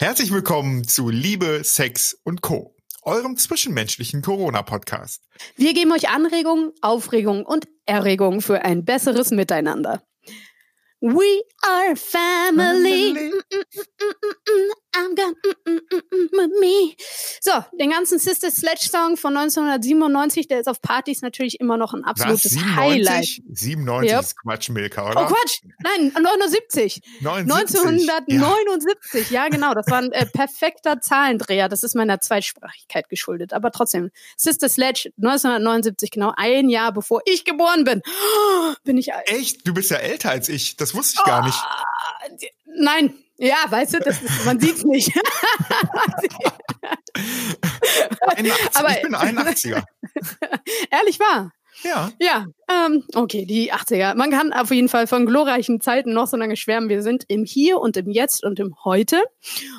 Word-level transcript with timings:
Herzlich 0.00 0.30
willkommen 0.32 0.86
zu 0.86 1.08
Liebe, 1.08 1.64
Sex 1.64 2.16
und 2.22 2.40
Co., 2.40 2.72
eurem 3.02 3.36
zwischenmenschlichen 3.36 4.22
Corona-Podcast. 4.22 5.24
Wir 5.56 5.74
geben 5.74 5.90
euch 5.90 6.08
Anregungen, 6.08 6.70
Aufregungen 6.82 7.44
und 7.44 7.66
Erregungen 7.84 8.40
für 8.40 8.64
ein 8.64 8.84
besseres 8.84 9.32
Miteinander. 9.32 10.00
We 11.00 11.42
are 11.62 11.96
family. 11.96 13.12
family. 13.12 13.32
Mm, 14.96 15.00
mm, 15.00 15.04
mm, 15.04 15.08
I'm 15.08 15.14
gonna 15.14 15.34
with 16.32 16.60
me. 16.60 16.96
So, 17.40 17.52
den 17.78 17.90
ganzen 17.90 18.18
Sister 18.18 18.50
Sledge 18.50 18.88
Song 18.90 19.16
von 19.16 19.36
1997, 19.36 20.48
der 20.48 20.60
ist 20.60 20.68
auf 20.68 20.80
Partys 20.80 21.22
natürlich 21.22 21.60
immer 21.60 21.76
noch 21.76 21.94
ein 21.94 22.04
absolutes 22.04 22.44
Was, 22.44 22.52
97? 22.52 22.76
Highlight. 22.76 23.42
97 23.52 24.10
yep. 24.10 24.20
ist 24.20 24.36
Quatsch, 24.42 24.68
Milka, 24.70 25.10
oder? 25.10 25.22
Oh 25.22 25.26
Quatsch, 25.26 25.60
nein, 25.82 26.12
79. 26.20 27.02
79. 27.20 27.80
1979, 27.80 29.30
ja. 29.30 29.44
ja 29.44 29.48
genau, 29.48 29.74
das 29.74 29.86
war 29.88 29.98
ein 29.98 30.12
äh, 30.12 30.26
perfekter 30.26 31.00
Zahlendreher. 31.00 31.68
Das 31.68 31.82
ist 31.82 31.94
meiner 31.94 32.20
Zweitsprachigkeit 32.20 33.08
geschuldet, 33.08 33.52
aber 33.52 33.70
trotzdem. 33.70 34.10
Sister 34.36 34.68
Sledge 34.68 35.10
1979, 35.18 36.10
genau 36.10 36.32
ein 36.36 36.68
Jahr 36.68 36.92
bevor 36.92 37.20
ich 37.26 37.44
geboren 37.44 37.84
bin. 37.84 38.02
Oh, 38.06 38.74
bin 38.84 38.96
ich 38.98 39.14
alt. 39.14 39.28
Echt? 39.30 39.66
Du 39.66 39.74
bist 39.74 39.90
ja 39.90 39.98
älter 39.98 40.30
als 40.30 40.48
ich. 40.48 40.76
Das 40.76 40.94
wusste 40.94 41.14
ich 41.16 41.20
oh, 41.22 41.26
gar 41.26 41.44
nicht. 41.44 41.58
Nein, 42.66 43.14
ja, 43.38 43.56
weißt 43.68 43.94
du, 43.94 43.98
das 44.00 44.20
ist, 44.20 44.44
man 44.44 44.60
sieht's 44.60 44.84
nicht. 44.84 45.12
Aber, 48.74 48.90
ich 48.90 49.02
bin 49.02 49.14
81er. 49.14 49.82
Ehrlich 50.90 51.18
wahr? 51.20 51.52
Ja. 51.82 52.10
Ja, 52.20 52.46
ähm, 52.68 53.04
okay, 53.14 53.46
die 53.46 53.72
80er. 53.72 54.14
Man 54.14 54.30
kann 54.30 54.52
auf 54.52 54.70
jeden 54.70 54.88
Fall 54.88 55.06
von 55.06 55.26
glorreichen 55.26 55.80
Zeiten 55.80 56.12
noch 56.12 56.26
so 56.26 56.36
lange 56.36 56.56
schwärmen. 56.56 56.88
Wir 56.88 57.02
sind 57.02 57.24
im 57.28 57.44
Hier 57.44 57.78
und 57.78 57.96
im 57.96 58.10
Jetzt 58.10 58.44
und 58.44 58.58
im 58.58 58.74
Heute. 58.84 59.22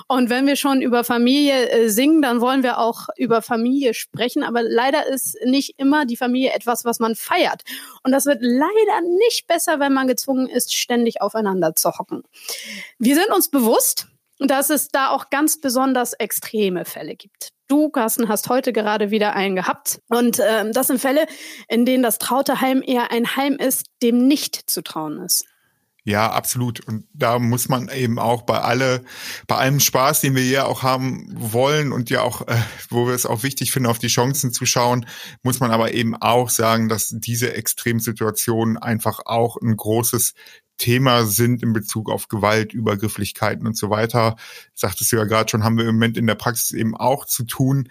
Und 0.08 0.30
wenn 0.30 0.48
wir 0.48 0.56
schon 0.56 0.82
über 0.82 1.04
Familie 1.04 1.70
äh, 1.70 1.90
singen, 1.90 2.22
dann 2.22 2.42
wollen 2.42 2.64
wir 2.64 2.80
auch 2.80 3.08
über 3.18 3.42
Familie 3.42 3.94
sprechen. 3.94 4.44
Aber 4.44 4.64
leider 4.64 5.08
ist 5.08 5.38
nicht 5.46 5.76
immer 5.78 6.06
die 6.06 6.18
Familie 6.18 6.54
etwas, 6.54 6.86
was 6.86 7.00
man 7.00 7.16
feiert. 7.16 7.64
Und 8.04 8.12
das 8.12 8.26
wird 8.26 8.40
leider 8.42 9.02
nicht 9.20 9.48
besser, 9.48 9.80
wenn 9.80 9.94
man 9.94 10.08
gezwungen 10.08 10.48
ist, 10.48 10.74
ständig 10.74 11.22
aufeinander 11.22 11.76
zu 11.76 11.92
hocken. 11.92 12.24
Wir 12.98 13.16
sind 13.16 13.30
uns 13.30 13.50
bewusst, 13.50 14.08
dass 14.40 14.70
es 14.70 14.88
da 14.88 15.10
auch 15.10 15.30
ganz 15.30 15.60
besonders 15.60 16.14
extreme 16.14 16.86
Fälle 16.86 17.16
gibt. 17.16 17.52
Du, 17.70 17.90
Carsten, 17.90 18.28
hast 18.30 18.50
heute 18.50 18.74
gerade 18.74 19.12
wieder 19.12 19.36
einen 19.36 19.56
gehabt. 19.56 20.02
Und 20.10 20.40
ähm, 20.40 20.74
das 20.74 20.88
sind 20.88 21.00
Fälle, 21.00 21.28
in 21.68 21.86
denen 21.86 22.02
das 22.02 22.18
traute 22.18 22.62
Heim 22.62 22.84
eher 22.86 23.12
ein 23.12 23.36
Heim 23.36 23.58
ist, 23.58 23.86
dem 24.02 24.28
nicht 24.28 24.70
zu 24.70 24.82
trauen 24.82 25.22
ist. 25.22 25.46
Ja, 26.04 26.32
absolut. 26.32 26.80
Und 26.88 27.06
da 27.14 27.38
muss 27.38 27.70
man 27.70 27.88
eben 27.90 28.18
auch 28.18 28.42
bei 28.42 28.60
alle, 28.60 29.04
bei 29.46 29.58
allem 29.58 29.80
Spaß, 29.80 30.22
den 30.22 30.34
wir 30.36 30.44
ja 30.44 30.66
auch 30.66 30.82
haben 30.82 31.28
wollen 31.36 31.92
und 31.92 32.10
ja 32.10 32.24
auch, 32.24 32.48
äh, 32.48 32.58
wo 32.90 33.06
wir 33.06 33.14
es 33.14 33.28
auch 33.28 33.44
wichtig 33.44 33.72
finden, 33.72 33.88
auf 33.88 34.00
die 34.00 34.08
Chancen 34.08 34.52
zu 34.52 34.66
schauen, 34.66 35.06
muss 35.44 35.60
man 35.60 35.70
aber 35.70 35.94
eben 35.94 36.16
auch 36.16 36.50
sagen, 36.50 36.90
dass 36.90 37.10
diese 37.12 37.54
Extremsituationen 37.54 38.78
einfach 38.78 39.20
auch 39.26 39.58
ein 39.58 39.78
großes 39.78 40.34
Thema 40.80 41.26
sind 41.26 41.62
in 41.62 41.74
Bezug 41.74 42.10
auf 42.10 42.28
Gewalt, 42.28 42.74
Übergrifflichkeiten 42.74 43.68
und 43.68 43.78
so 43.78 43.92
weiter. 43.92 44.36
Sagtest 44.74 45.12
du 45.12 45.18
ja 45.18 45.26
gerade 45.26 45.50
schon, 45.50 45.64
haben 45.64 45.78
wir 45.78 45.88
im 45.88 45.96
Moment 45.96 46.18
in 46.18 46.26
der 46.26 46.36
Praxis 46.36 46.72
eben 46.72 46.98
auch 46.98 47.26
zu 47.26 47.44
tun. 47.44 47.90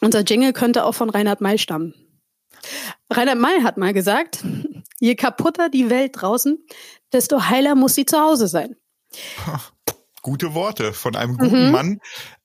unser 0.00 0.22
Jingle 0.22 0.52
könnte 0.52 0.84
auch 0.84 0.92
von 0.96 1.08
Reinhard 1.08 1.40
May 1.40 1.56
stammen. 1.56 1.94
Reinhard 3.08 3.38
May 3.38 3.62
hat 3.62 3.76
mal 3.76 3.92
gesagt, 3.92 4.44
je 5.00 5.14
kaputter 5.14 5.68
die 5.68 5.88
Welt 5.88 6.20
draußen, 6.20 6.58
desto 7.12 7.48
heiler 7.48 7.76
muss 7.76 7.94
sie 7.94 8.06
zu 8.06 8.18
Hause 8.18 8.48
sein. 8.48 8.74
Gute 10.22 10.54
Worte 10.54 10.92
von 10.92 11.14
einem 11.14 11.36
guten 11.36 11.66
mhm. 11.66 11.72
Mann. 11.72 12.00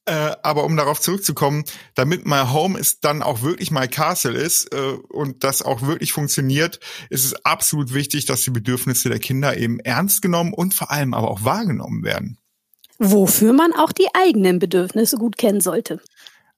Äh, 0.06 0.36
aber 0.42 0.64
um 0.64 0.78
darauf 0.78 1.00
zurückzukommen, 1.02 1.64
damit 1.96 2.26
My 2.26 2.44
Home 2.52 2.78
ist 2.78 3.04
dann 3.04 3.22
auch 3.22 3.42
wirklich 3.42 3.72
My 3.72 3.88
Castle 3.88 4.38
ist 4.38 4.74
äh, 4.74 4.98
und 5.10 5.44
das 5.44 5.62
auch 5.62 5.82
wirklich 5.82 6.14
funktioniert, 6.14 6.80
ist 7.10 7.26
es 7.26 7.46
absolut 7.46 7.94
wichtig, 7.94 8.26
dass 8.26 8.42
die 8.42 8.52
Bedürfnisse 8.52 9.10
der 9.10 9.20
Kinder 9.20 9.58
eben 9.58 9.80
ernst 9.80 10.22
genommen 10.22 10.54
und 10.54 10.74
vor 10.74 10.92
allem 10.92 11.14
aber 11.14 11.30
auch 11.30 11.44
wahrgenommen 11.44 12.04
werden. 12.04 12.40
Wofür 13.00 13.54
man 13.54 13.74
auch 13.74 13.92
die 13.92 14.08
eigenen 14.14 14.60
Bedürfnisse 14.60 15.18
gut 15.18 15.38
kennen 15.38 15.62
sollte. 15.62 16.02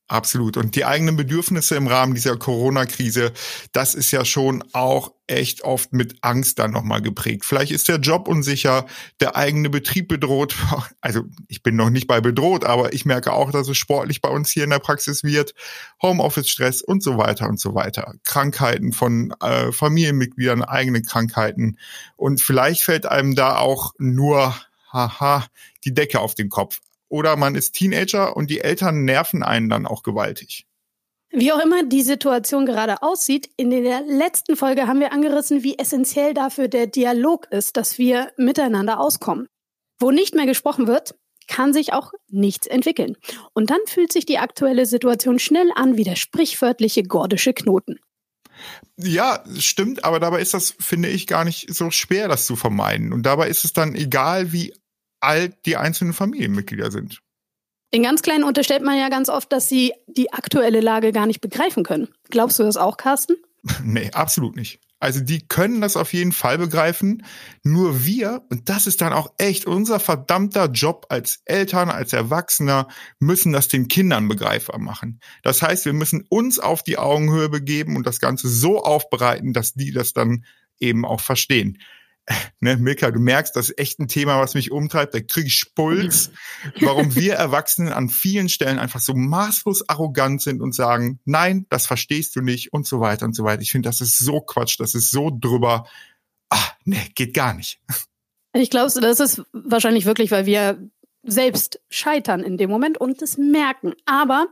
Absolut. 0.10 0.58
Und 0.58 0.76
die 0.76 0.86
eigenen 0.86 1.16
Bedürfnisse 1.16 1.76
im 1.76 1.86
Rahmen 1.86 2.16
dieser 2.16 2.36
Corona-Krise, 2.36 3.32
das 3.74 3.94
ist 3.94 4.10
ja 4.10 4.26
schon 4.26 4.64
auch 4.74 5.14
echt 5.28 5.64
oft 5.64 5.94
mit 5.94 6.16
Angst 6.22 6.58
dann 6.58 6.72
nochmal 6.72 7.04
geprägt. 7.04 7.46
Vielleicht 7.46 7.72
ist 7.72 7.88
der 7.88 7.98
Job 7.98 8.28
unsicher, 8.28 8.88
der 9.20 9.36
eigene 9.36 9.70
Betrieb 9.70 10.08
bedroht. 10.08 10.56
Also 11.02 11.24
ich 11.48 11.64
bin 11.64 11.76
noch 11.76 11.90
nicht 11.90 12.08
bei 12.08 12.20
bedroht, 12.20 12.66
aber 12.66 12.92
ich 12.94 13.06
merke 13.06 13.32
auch, 13.32 13.52
dass 13.52 13.70
es 13.70 13.78
sportlich 13.78 14.22
bei 14.22 14.30
uns 14.30 14.50
hier 14.50 14.64
in 14.66 14.70
der 14.70 14.80
Praxis 14.80 15.24
wird. 15.24 15.54
Homeoffice-Stress 16.02 16.82
und 16.82 17.02
so 17.02 17.18
weiter 17.18 17.48
und 17.48 17.60
so 17.60 17.74
weiter. 17.74 18.16
Krankheiten 18.24 18.92
von 18.92 19.34
äh, 19.42 19.72
Familienmitgliedern, 19.72 20.64
eigene 20.64 21.02
Krankheiten. 21.04 21.78
Und 22.18 22.42
vielleicht 22.42 22.82
fällt 22.82 23.06
einem 23.06 23.36
da 23.36 23.58
auch 23.58 23.94
nur 23.98 24.56
haha, 24.92 25.46
die 25.86 25.94
Decke 25.94 26.20
auf 26.20 26.36
den 26.36 26.50
Kopf. 26.50 26.80
Oder 27.10 27.36
man 27.36 27.56
ist 27.56 27.74
Teenager 27.74 28.38
und 28.38 28.50
die 28.50 28.62
Eltern 28.62 29.04
nerven 29.04 29.44
einen 29.44 29.70
dann 29.70 29.86
auch 29.86 30.04
gewaltig. 30.04 30.66
Wie 31.32 31.52
auch 31.52 31.60
immer 31.60 31.84
die 31.84 32.02
Situation 32.02 32.66
gerade 32.66 33.04
aussieht, 33.04 33.50
in 33.56 33.70
der 33.70 34.02
letzten 34.02 34.56
Folge 34.56 34.88
haben 34.88 35.00
wir 35.00 35.12
angerissen, 35.12 35.64
wie 35.64 35.78
essentiell 35.78 36.34
dafür 36.34 36.68
der 36.68 36.88
Dialog 36.88 37.48
ist, 37.52 37.78
dass 37.78 37.98
wir 38.00 38.32
miteinander 38.38 39.00
auskommen. 39.00 39.48
Wo 40.00 40.10
nicht 40.12 40.34
mehr 40.34 40.48
gesprochen 40.48 40.88
wird, 40.88 41.16
kann 41.48 41.74
sich 41.74 41.94
auch 41.94 42.14
nichts 42.30 42.68
entwickeln. 42.68 43.16
Und 43.54 43.70
dann 43.70 43.80
fühlt 43.86 44.12
sich 44.12 44.26
die 44.26 44.38
aktuelle 44.40 44.86
Situation 44.86 45.40
schnell 45.40 45.70
an 45.76 45.98
wie 45.98 46.04
der 46.04 46.16
sprichwörtliche 46.16 47.04
gordische 47.04 47.54
Knoten. 47.54 48.00
Ja, 48.98 49.44
stimmt, 49.58 50.04
aber 50.04 50.20
dabei 50.20 50.42
ist 50.42 50.54
das, 50.54 50.76
finde 50.80 51.10
ich, 51.10 51.28
gar 51.28 51.46
nicht 51.46 51.74
so 51.74 51.92
schwer, 51.92 52.28
das 52.28 52.46
zu 52.46 52.56
vermeiden. 52.56 53.14
Und 53.14 53.24
dabei 53.24 53.50
ist 53.50 53.66
es 53.66 53.74
dann 53.74 53.96
egal, 53.96 54.52
wie 54.52 54.74
alt 55.22 55.66
die 55.66 55.78
einzelnen 55.78 56.14
Familienmitglieder 56.14 56.92
sind. 56.92 57.22
Den 57.94 58.04
ganz 58.04 58.22
Kleinen 58.22 58.44
unterstellt 58.44 58.84
man 58.84 58.98
ja 58.98 59.10
ganz 59.10 59.30
oft, 59.30 59.52
dass 59.52 59.68
sie 59.68 59.94
die 60.08 60.32
aktuelle 60.32 60.80
Lage 60.80 61.12
gar 61.12 61.26
nicht 61.26 61.42
begreifen 61.42 61.84
können. 61.84 62.10
Glaubst 62.30 62.60
du 62.60 62.64
das 62.64 62.78
auch, 62.78 62.98
Carsten? 62.98 63.36
nee, 63.84 64.12
absolut 64.12 64.56
nicht. 64.56 64.80
Also 65.02 65.22
die 65.22 65.48
können 65.48 65.80
das 65.80 65.96
auf 65.96 66.14
jeden 66.14 66.34
Fall 66.34 66.58
begreifen. 66.58 67.26
Nur 67.64 68.06
wir, 68.06 68.46
und 68.50 68.68
das 68.68 68.86
ist 68.86 69.00
dann 69.00 69.14
auch 69.14 69.34
echt 69.38 69.66
unser 69.66 70.00
verdammter 70.00 70.66
Job 70.66 71.06
als 71.10 71.42
Eltern, 71.46 71.90
als 71.90 72.12
Erwachsener, 72.12 72.90
müssen 73.18 73.54
das 73.54 73.70
den 73.70 73.88
Kindern 73.88 74.28
begreifbar 74.28 74.78
machen. 74.78 75.22
Das 75.42 75.62
heißt, 75.62 75.86
wir 75.86 75.94
müssen 75.94 76.26
uns 76.30 76.60
auf 76.60 76.84
die 76.84 76.98
Augenhöhe 76.98 77.48
begeben 77.48 77.96
und 77.96 78.06
das 78.06 78.20
Ganze 78.20 78.50
so 78.50 78.84
aufbereiten, 78.84 79.54
dass 79.54 79.74
die 79.74 79.92
das 79.92 80.12
dann 80.12 80.44
eben 80.80 81.06
auch 81.06 81.22
verstehen 81.22 81.78
ne, 82.60 82.78
Milka, 82.78 83.12
du 83.12 83.20
merkst, 83.20 83.56
das 83.56 83.70
ist 83.70 83.80
echt 83.80 84.00
ein 84.00 84.08
Thema, 84.08 84.40
was 84.40 84.54
mich 84.54 84.72
umtreibt. 84.72 85.14
Da 85.14 85.20
kriege 85.20 85.48
ich 85.48 85.56
Spulz, 85.56 86.32
warum 86.82 87.16
wir 87.16 87.34
Erwachsenen 87.34 87.94
an 87.94 88.10
vielen 88.10 88.50
Stellen 88.50 88.80
einfach 88.80 89.00
so 89.00 89.14
maßlos 89.14 89.90
arrogant 89.90 90.42
sind 90.42 90.62
und 90.62 90.74
sagen, 90.74 91.20
nein, 91.26 91.66
das 91.70 91.88
verstehst 91.88 92.36
du 92.36 92.42
nicht 92.42 92.74
und 92.74 92.86
so 92.86 93.00
weiter 93.00 93.26
und 93.26 93.36
so 93.36 93.44
weiter. 93.44 93.62
Ich 93.62 93.72
finde, 93.72 93.90
das 93.90 94.02
ist 94.02 94.18
so 94.18 94.42
Quatsch, 94.42 94.80
das 94.80 94.96
ist 94.96 95.12
so 95.12 95.32
drüber. 95.32 95.86
Ah, 96.50 96.72
ne, 96.86 96.98
geht 97.16 97.34
gar 97.34 97.54
nicht. 97.54 97.82
Ich 98.54 98.70
glaube, 98.70 98.92
das 99.00 99.20
ist 99.20 99.44
wahrscheinlich 99.54 100.06
wirklich, 100.06 100.32
weil 100.32 100.46
wir 100.46 100.80
selbst 101.24 101.80
scheitern 101.90 102.42
in 102.42 102.58
dem 102.58 102.70
Moment 102.70 103.00
und 103.00 103.22
es 103.22 103.38
merken. 103.38 103.94
Aber 104.06 104.48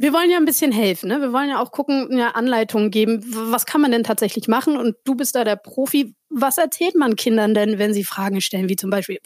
wir 0.00 0.12
wollen 0.12 0.30
ja 0.30 0.36
ein 0.36 0.44
bisschen 0.44 0.70
helfen. 0.70 1.08
Ne? 1.08 1.20
Wir 1.20 1.32
wollen 1.32 1.50
ja 1.50 1.60
auch 1.60 1.72
gucken, 1.72 2.16
ja, 2.16 2.30
Anleitungen 2.30 2.92
geben. 2.92 3.20
Was 3.50 3.66
kann 3.66 3.80
man 3.80 3.90
denn 3.90 4.04
tatsächlich 4.04 4.46
machen? 4.46 4.76
Und 4.76 4.94
du 5.04 5.16
bist 5.16 5.34
da 5.34 5.42
der 5.42 5.56
Profi. 5.56 6.14
Was 6.30 6.56
erzählt 6.56 6.94
man 6.94 7.16
Kindern 7.16 7.52
denn, 7.52 7.78
wenn 7.78 7.92
sie 7.92 8.04
Fragen 8.04 8.40
stellen, 8.40 8.68
wie 8.68 8.76
zum 8.76 8.90
Beispiel, 8.90 9.18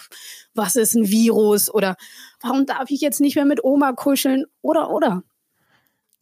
was 0.54 0.76
ist 0.76 0.94
ein 0.94 1.08
Virus? 1.08 1.72
Oder 1.72 1.96
warum 2.40 2.64
darf 2.64 2.90
ich 2.90 3.02
jetzt 3.02 3.20
nicht 3.20 3.36
mehr 3.36 3.44
mit 3.44 3.62
Oma 3.62 3.92
kuscheln? 3.92 4.46
Oder, 4.62 4.90
oder? 4.90 5.22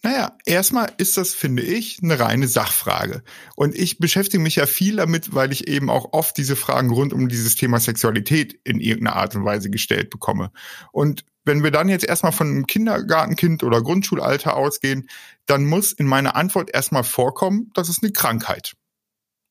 Naja, 0.02 0.38
erstmal 0.46 0.90
ist 0.96 1.18
das, 1.18 1.34
finde 1.34 1.62
ich, 1.62 2.02
eine 2.02 2.18
reine 2.18 2.48
Sachfrage. 2.48 3.22
Und 3.54 3.74
ich 3.74 3.98
beschäftige 3.98 4.42
mich 4.42 4.56
ja 4.56 4.64
viel 4.64 4.96
damit, 4.96 5.34
weil 5.34 5.52
ich 5.52 5.68
eben 5.68 5.90
auch 5.90 6.12
oft 6.12 6.38
diese 6.38 6.56
Fragen 6.56 6.90
rund 6.90 7.12
um 7.12 7.28
dieses 7.28 7.54
Thema 7.54 7.80
Sexualität 7.80 8.58
in 8.64 8.80
irgendeiner 8.80 9.16
Art 9.16 9.36
und 9.36 9.44
Weise 9.44 9.68
gestellt 9.68 10.08
bekomme. 10.08 10.52
Und 10.92 11.26
wenn 11.44 11.62
wir 11.62 11.70
dann 11.70 11.90
jetzt 11.90 12.06
erstmal 12.06 12.32
von 12.32 12.48
einem 12.48 12.66
Kindergartenkind 12.66 13.62
oder 13.62 13.82
Grundschulalter 13.82 14.56
ausgehen, 14.56 15.08
dann 15.44 15.66
muss 15.66 15.92
in 15.92 16.06
meiner 16.06 16.34
Antwort 16.34 16.70
erstmal 16.72 17.04
vorkommen, 17.04 17.70
das 17.74 17.90
ist 17.90 18.02
eine 18.02 18.12
Krankheit. 18.12 18.74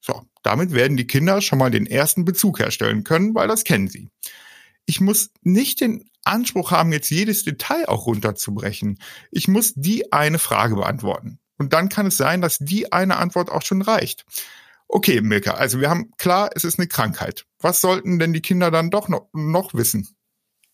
So, 0.02 0.24
damit 0.42 0.74
werden 0.74 0.98
die 0.98 1.08
Kinder 1.08 1.42
schon 1.42 1.60
mal 1.60 1.70
den 1.70 1.86
ersten 1.86 2.26
Bezug 2.26 2.60
herstellen 2.60 3.04
können, 3.04 3.36
weil 3.36 3.48
das 3.48 3.66
kennen 3.66 3.88
sie. 3.88 4.10
Ich 4.86 5.00
muss 5.00 5.30
nicht 5.44 5.82
den 5.82 6.09
Anspruch 6.24 6.72
haben, 6.72 6.92
jetzt 6.92 7.10
jedes 7.10 7.44
Detail 7.44 7.88
auch 7.88 8.06
runterzubrechen. 8.06 9.00
Ich 9.32 9.48
muss 9.48 9.74
die 9.76 10.12
eine 10.12 10.40
Frage 10.40 10.76
beantworten. 10.76 11.40
Und 11.58 11.74
dann 11.74 11.90
kann 11.90 12.08
es 12.08 12.18
sein, 12.18 12.42
dass 12.42 12.58
die 12.58 12.92
eine 12.92 13.18
Antwort 13.18 13.50
auch 13.50 13.62
schon 13.62 13.82
reicht. 13.82 14.26
Okay, 14.88 15.22
Milka, 15.22 15.52
also 15.52 15.80
wir 15.80 15.90
haben 15.90 16.12
klar, 16.18 16.50
es 16.56 16.64
ist 16.64 16.80
eine 16.80 16.88
Krankheit. 16.88 17.46
Was 17.60 17.82
sollten 17.82 18.18
denn 18.18 18.34
die 18.34 18.42
Kinder 18.42 18.72
dann 18.72 18.90
doch 18.90 19.08
noch, 19.08 19.30
noch 19.34 19.74
wissen? 19.74 20.08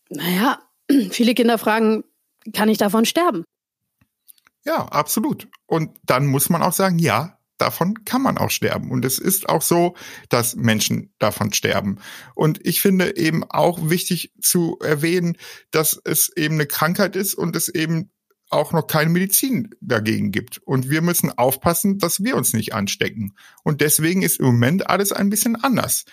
Naja, 0.08 0.60
viele 1.10 1.34
Kinder 1.34 1.58
fragen, 1.58 2.04
kann 2.52 2.68
ich 2.68 2.78
davon 2.78 3.04
sterben? 3.04 3.44
Ja, 4.64 4.86
absolut. 4.86 5.48
Und 5.66 5.96
dann 6.04 6.26
muss 6.26 6.48
man 6.48 6.62
auch 6.62 6.72
sagen, 6.72 6.98
ja, 6.98 7.35
davon 7.58 8.04
kann 8.04 8.22
man 8.22 8.38
auch 8.38 8.50
sterben. 8.50 8.90
Und 8.90 9.04
es 9.04 9.18
ist 9.18 9.48
auch 9.48 9.62
so, 9.62 9.96
dass 10.28 10.56
Menschen 10.56 11.12
davon 11.18 11.52
sterben. 11.52 11.98
Und 12.34 12.64
ich 12.64 12.80
finde 12.80 13.16
eben 13.16 13.44
auch 13.44 13.90
wichtig 13.90 14.32
zu 14.40 14.78
erwähnen, 14.82 15.36
dass 15.70 16.00
es 16.04 16.30
eben 16.36 16.54
eine 16.54 16.66
Krankheit 16.66 17.16
ist 17.16 17.34
und 17.34 17.56
es 17.56 17.68
eben 17.68 18.10
auch 18.48 18.72
noch 18.72 18.86
keine 18.86 19.10
Medizin 19.10 19.70
dagegen 19.80 20.30
gibt. 20.30 20.58
Und 20.58 20.88
wir 20.90 21.02
müssen 21.02 21.36
aufpassen, 21.36 21.98
dass 21.98 22.22
wir 22.22 22.36
uns 22.36 22.52
nicht 22.52 22.74
anstecken. 22.74 23.34
Und 23.64 23.80
deswegen 23.80 24.22
ist 24.22 24.38
im 24.38 24.46
Moment 24.46 24.88
alles 24.88 25.12
ein 25.12 25.30
bisschen 25.30 25.56
anders. 25.56 26.04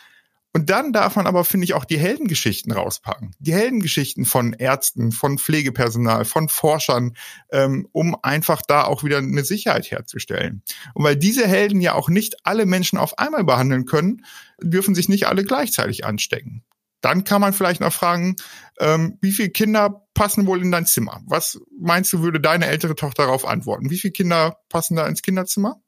Und 0.56 0.70
dann 0.70 0.94
darf 0.94 1.16
man 1.16 1.26
aber, 1.26 1.44
finde 1.46 1.66
ich, 1.66 1.74
auch 1.74 1.84
die 1.84 1.98
Heldengeschichten 1.98 2.72
rauspacken. 2.72 3.36
Die 3.40 3.54
Heldengeschichten 3.54 4.24
von 4.24 4.54
Ärzten, 4.54 5.12
von 5.12 5.40
Pflegepersonal, 5.40 6.26
von 6.26 6.48
Forschern, 6.48 7.14
ähm, 7.52 7.88
um 7.92 8.16
einfach 8.22 8.62
da 8.62 8.84
auch 8.84 9.04
wieder 9.04 9.18
eine 9.18 9.44
Sicherheit 9.44 9.90
herzustellen. 9.90 10.62
Und 10.94 11.04
weil 11.04 11.16
diese 11.16 11.48
Helden 11.48 11.82
ja 11.82 11.96
auch 11.96 12.08
nicht 12.08 12.46
alle 12.46 12.68
Menschen 12.68 13.00
auf 13.00 13.18
einmal 13.18 13.44
behandeln 13.44 13.86
können, 13.86 14.24
dürfen 14.62 14.94
sich 14.94 15.10
nicht 15.10 15.26
alle 15.26 15.44
gleichzeitig 15.44 16.06
anstecken. 16.06 16.64
Dann 17.02 17.26
kann 17.26 17.42
man 17.42 17.52
vielleicht 17.52 17.82
noch 17.82 17.92
fragen, 17.92 18.36
ähm, 18.80 19.18
wie 19.22 19.32
viele 19.32 19.50
Kinder 19.50 20.08
passen 20.14 20.46
wohl 20.46 20.62
in 20.62 20.72
dein 20.72 20.86
Zimmer? 20.86 21.22
Was 21.26 21.60
meinst 21.78 22.14
du, 22.14 22.22
würde 22.22 22.40
deine 22.40 22.68
ältere 22.68 22.96
Tochter 22.96 23.24
darauf 23.24 23.46
antworten? 23.46 23.90
Wie 23.90 23.98
viele 23.98 24.14
Kinder 24.14 24.60
passen 24.70 24.96
da 24.96 25.08
ins 25.08 25.22
Kinderzimmer? 25.22 25.83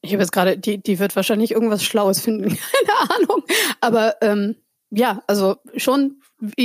Ich 0.00 0.12
habe 0.12 0.22
jetzt 0.22 0.32
gerade, 0.32 0.58
die, 0.58 0.80
die 0.80 0.98
wird 0.98 1.16
wahrscheinlich 1.16 1.50
irgendwas 1.50 1.82
Schlaues 1.82 2.20
finden, 2.20 2.56
keine 2.86 3.10
Ahnung. 3.16 3.42
Aber 3.80 4.16
ähm, 4.22 4.56
ja, 4.90 5.22
also 5.26 5.56
schon 5.76 6.22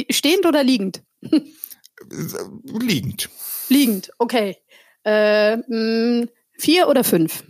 stehend 0.09 0.45
oder 0.45 0.63
liegend? 0.63 1.03
liegend. 2.80 3.30
Liegend, 3.69 4.12
okay. 4.18 4.57
Äh, 5.06 5.57
mh, 5.57 5.65
hm, 5.68 6.30
vier 6.57 6.88
oder 6.88 7.03
fünf? 7.03 7.44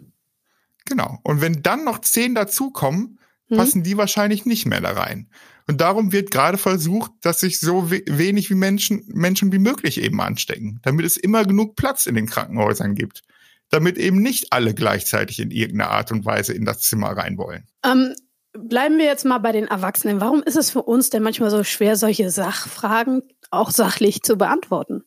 Genau. 0.85 1.19
Und 1.23 1.41
wenn 1.41 1.61
dann 1.61 1.83
noch 1.83 1.99
zehn 1.99 2.35
dazukommen, 2.35 3.19
hm. 3.47 3.57
passen 3.57 3.83
die 3.83 3.97
wahrscheinlich 3.97 4.45
nicht 4.45 4.65
mehr 4.65 4.81
da 4.81 4.91
rein. 4.91 5.29
Und 5.67 5.79
darum 5.79 6.11
wird 6.11 6.31
gerade 6.31 6.57
versucht, 6.57 7.11
dass 7.21 7.39
sich 7.39 7.59
so 7.59 7.89
wenig 7.89 8.49
wie 8.49 8.55
Menschen, 8.55 9.03
Menschen 9.07 9.51
wie 9.53 9.59
möglich 9.59 10.01
eben 10.01 10.19
anstecken, 10.19 10.79
damit 10.83 11.05
es 11.05 11.15
immer 11.15 11.45
genug 11.45 11.75
Platz 11.75 12.05
in 12.05 12.15
den 12.15 12.27
Krankenhäusern 12.27 12.95
gibt 12.95 13.23
damit 13.73 13.97
eben 13.97 14.21
nicht 14.21 14.53
alle 14.53 14.73
gleichzeitig 14.73 15.39
in 15.39 15.51
irgendeiner 15.51 15.91
Art 15.91 16.11
und 16.11 16.25
Weise 16.25 16.53
in 16.53 16.65
das 16.65 16.81
Zimmer 16.81 17.09
rein 17.09 17.37
wollen. 17.37 17.65
Ähm, 17.83 18.13
bleiben 18.53 18.97
wir 18.97 19.05
jetzt 19.05 19.25
mal 19.25 19.39
bei 19.39 19.51
den 19.51 19.67
Erwachsenen. 19.67 20.21
Warum 20.21 20.43
ist 20.43 20.55
es 20.55 20.69
für 20.69 20.83
uns 20.83 21.09
denn 21.09 21.23
manchmal 21.23 21.49
so 21.49 21.63
schwer, 21.63 21.95
solche 21.95 22.29
Sachfragen 22.29 23.23
auch 23.51 23.71
sachlich 23.71 24.21
zu 24.21 24.37
beantworten? 24.37 25.03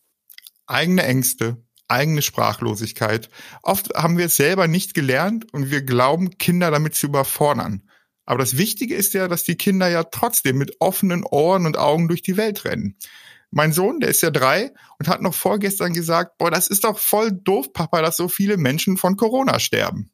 Eigene 0.66 1.04
Ängste, 1.04 1.62
eigene 1.88 2.22
Sprachlosigkeit. 2.22 3.30
Oft 3.62 3.94
haben 3.94 4.18
wir 4.18 4.26
es 4.26 4.36
selber 4.36 4.66
nicht 4.66 4.94
gelernt 4.94 5.52
und 5.52 5.70
wir 5.70 5.82
glauben, 5.82 6.38
Kinder 6.38 6.70
damit 6.70 6.94
zu 6.94 7.06
überfordern. 7.06 7.88
Aber 8.24 8.38
das 8.38 8.58
Wichtige 8.58 8.96
ist 8.96 9.14
ja, 9.14 9.28
dass 9.28 9.44
die 9.44 9.56
Kinder 9.56 9.88
ja 9.88 10.02
trotzdem 10.02 10.58
mit 10.58 10.80
offenen 10.80 11.22
Ohren 11.22 11.64
und 11.64 11.78
Augen 11.78 12.08
durch 12.08 12.22
die 12.22 12.36
Welt 12.36 12.64
rennen. 12.64 12.98
Mein 13.50 13.72
Sohn, 13.72 14.00
der 14.00 14.10
ist 14.10 14.22
ja 14.22 14.31
drei 14.31 14.72
und 14.98 15.08
hat 15.08 15.22
noch 15.22 15.34
vorgestern 15.34 15.93
gesagt, 15.93 16.38
boah, 16.38 16.50
das 16.50 16.69
ist 16.69 16.84
doch 16.84 16.98
voll 16.98 17.32
doof, 17.32 17.72
Papa, 17.72 18.02
dass 18.02 18.16
so 18.16 18.28
viele 18.28 18.56
Menschen 18.56 18.96
von 18.96 19.16
Corona 19.16 19.58
sterben. 19.58 20.10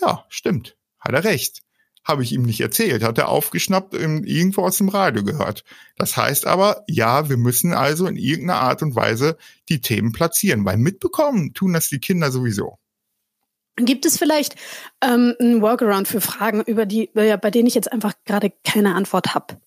Ja, 0.00 0.24
stimmt. 0.28 0.76
Hat 0.98 1.12
er 1.12 1.24
recht. 1.24 1.62
Habe 2.04 2.22
ich 2.22 2.32
ihm 2.32 2.42
nicht 2.42 2.60
erzählt, 2.60 3.02
hat 3.02 3.16
er 3.16 3.30
aufgeschnappt 3.30 3.94
irgendwo 3.94 4.62
aus 4.62 4.76
dem 4.76 4.90
Radio 4.90 5.24
gehört. 5.24 5.64
Das 5.96 6.18
heißt 6.18 6.46
aber, 6.46 6.84
ja, 6.86 7.30
wir 7.30 7.38
müssen 7.38 7.72
also 7.72 8.06
in 8.06 8.16
irgendeiner 8.16 8.60
Art 8.60 8.82
und 8.82 8.94
Weise 8.94 9.38
die 9.70 9.80
Themen 9.80 10.12
platzieren, 10.12 10.66
weil 10.66 10.76
mitbekommen 10.76 11.54
tun 11.54 11.72
das 11.72 11.88
die 11.88 12.00
Kinder 12.00 12.30
sowieso. 12.30 12.78
Gibt 13.76 14.04
es 14.04 14.18
vielleicht 14.18 14.54
ähm, 15.00 15.34
einen 15.40 15.62
Workaround 15.62 16.06
für 16.06 16.20
Fragen, 16.20 16.62
über 16.62 16.84
die, 16.84 17.10
bei 17.14 17.50
denen 17.50 17.66
ich 17.66 17.74
jetzt 17.74 17.90
einfach 17.90 18.12
gerade 18.24 18.52
keine 18.64 18.94
Antwort 18.94 19.34
habe? 19.34 19.58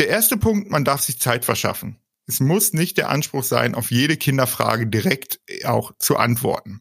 Der 0.00 0.08
erste 0.08 0.38
Punkt, 0.38 0.70
man 0.70 0.86
darf 0.86 1.02
sich 1.02 1.20
Zeit 1.20 1.44
verschaffen. 1.44 1.98
Es 2.26 2.40
muss 2.40 2.72
nicht 2.72 2.96
der 2.96 3.10
Anspruch 3.10 3.44
sein, 3.44 3.74
auf 3.74 3.90
jede 3.90 4.16
Kinderfrage 4.16 4.86
direkt 4.86 5.40
auch 5.66 5.92
zu 5.98 6.16
antworten. 6.16 6.80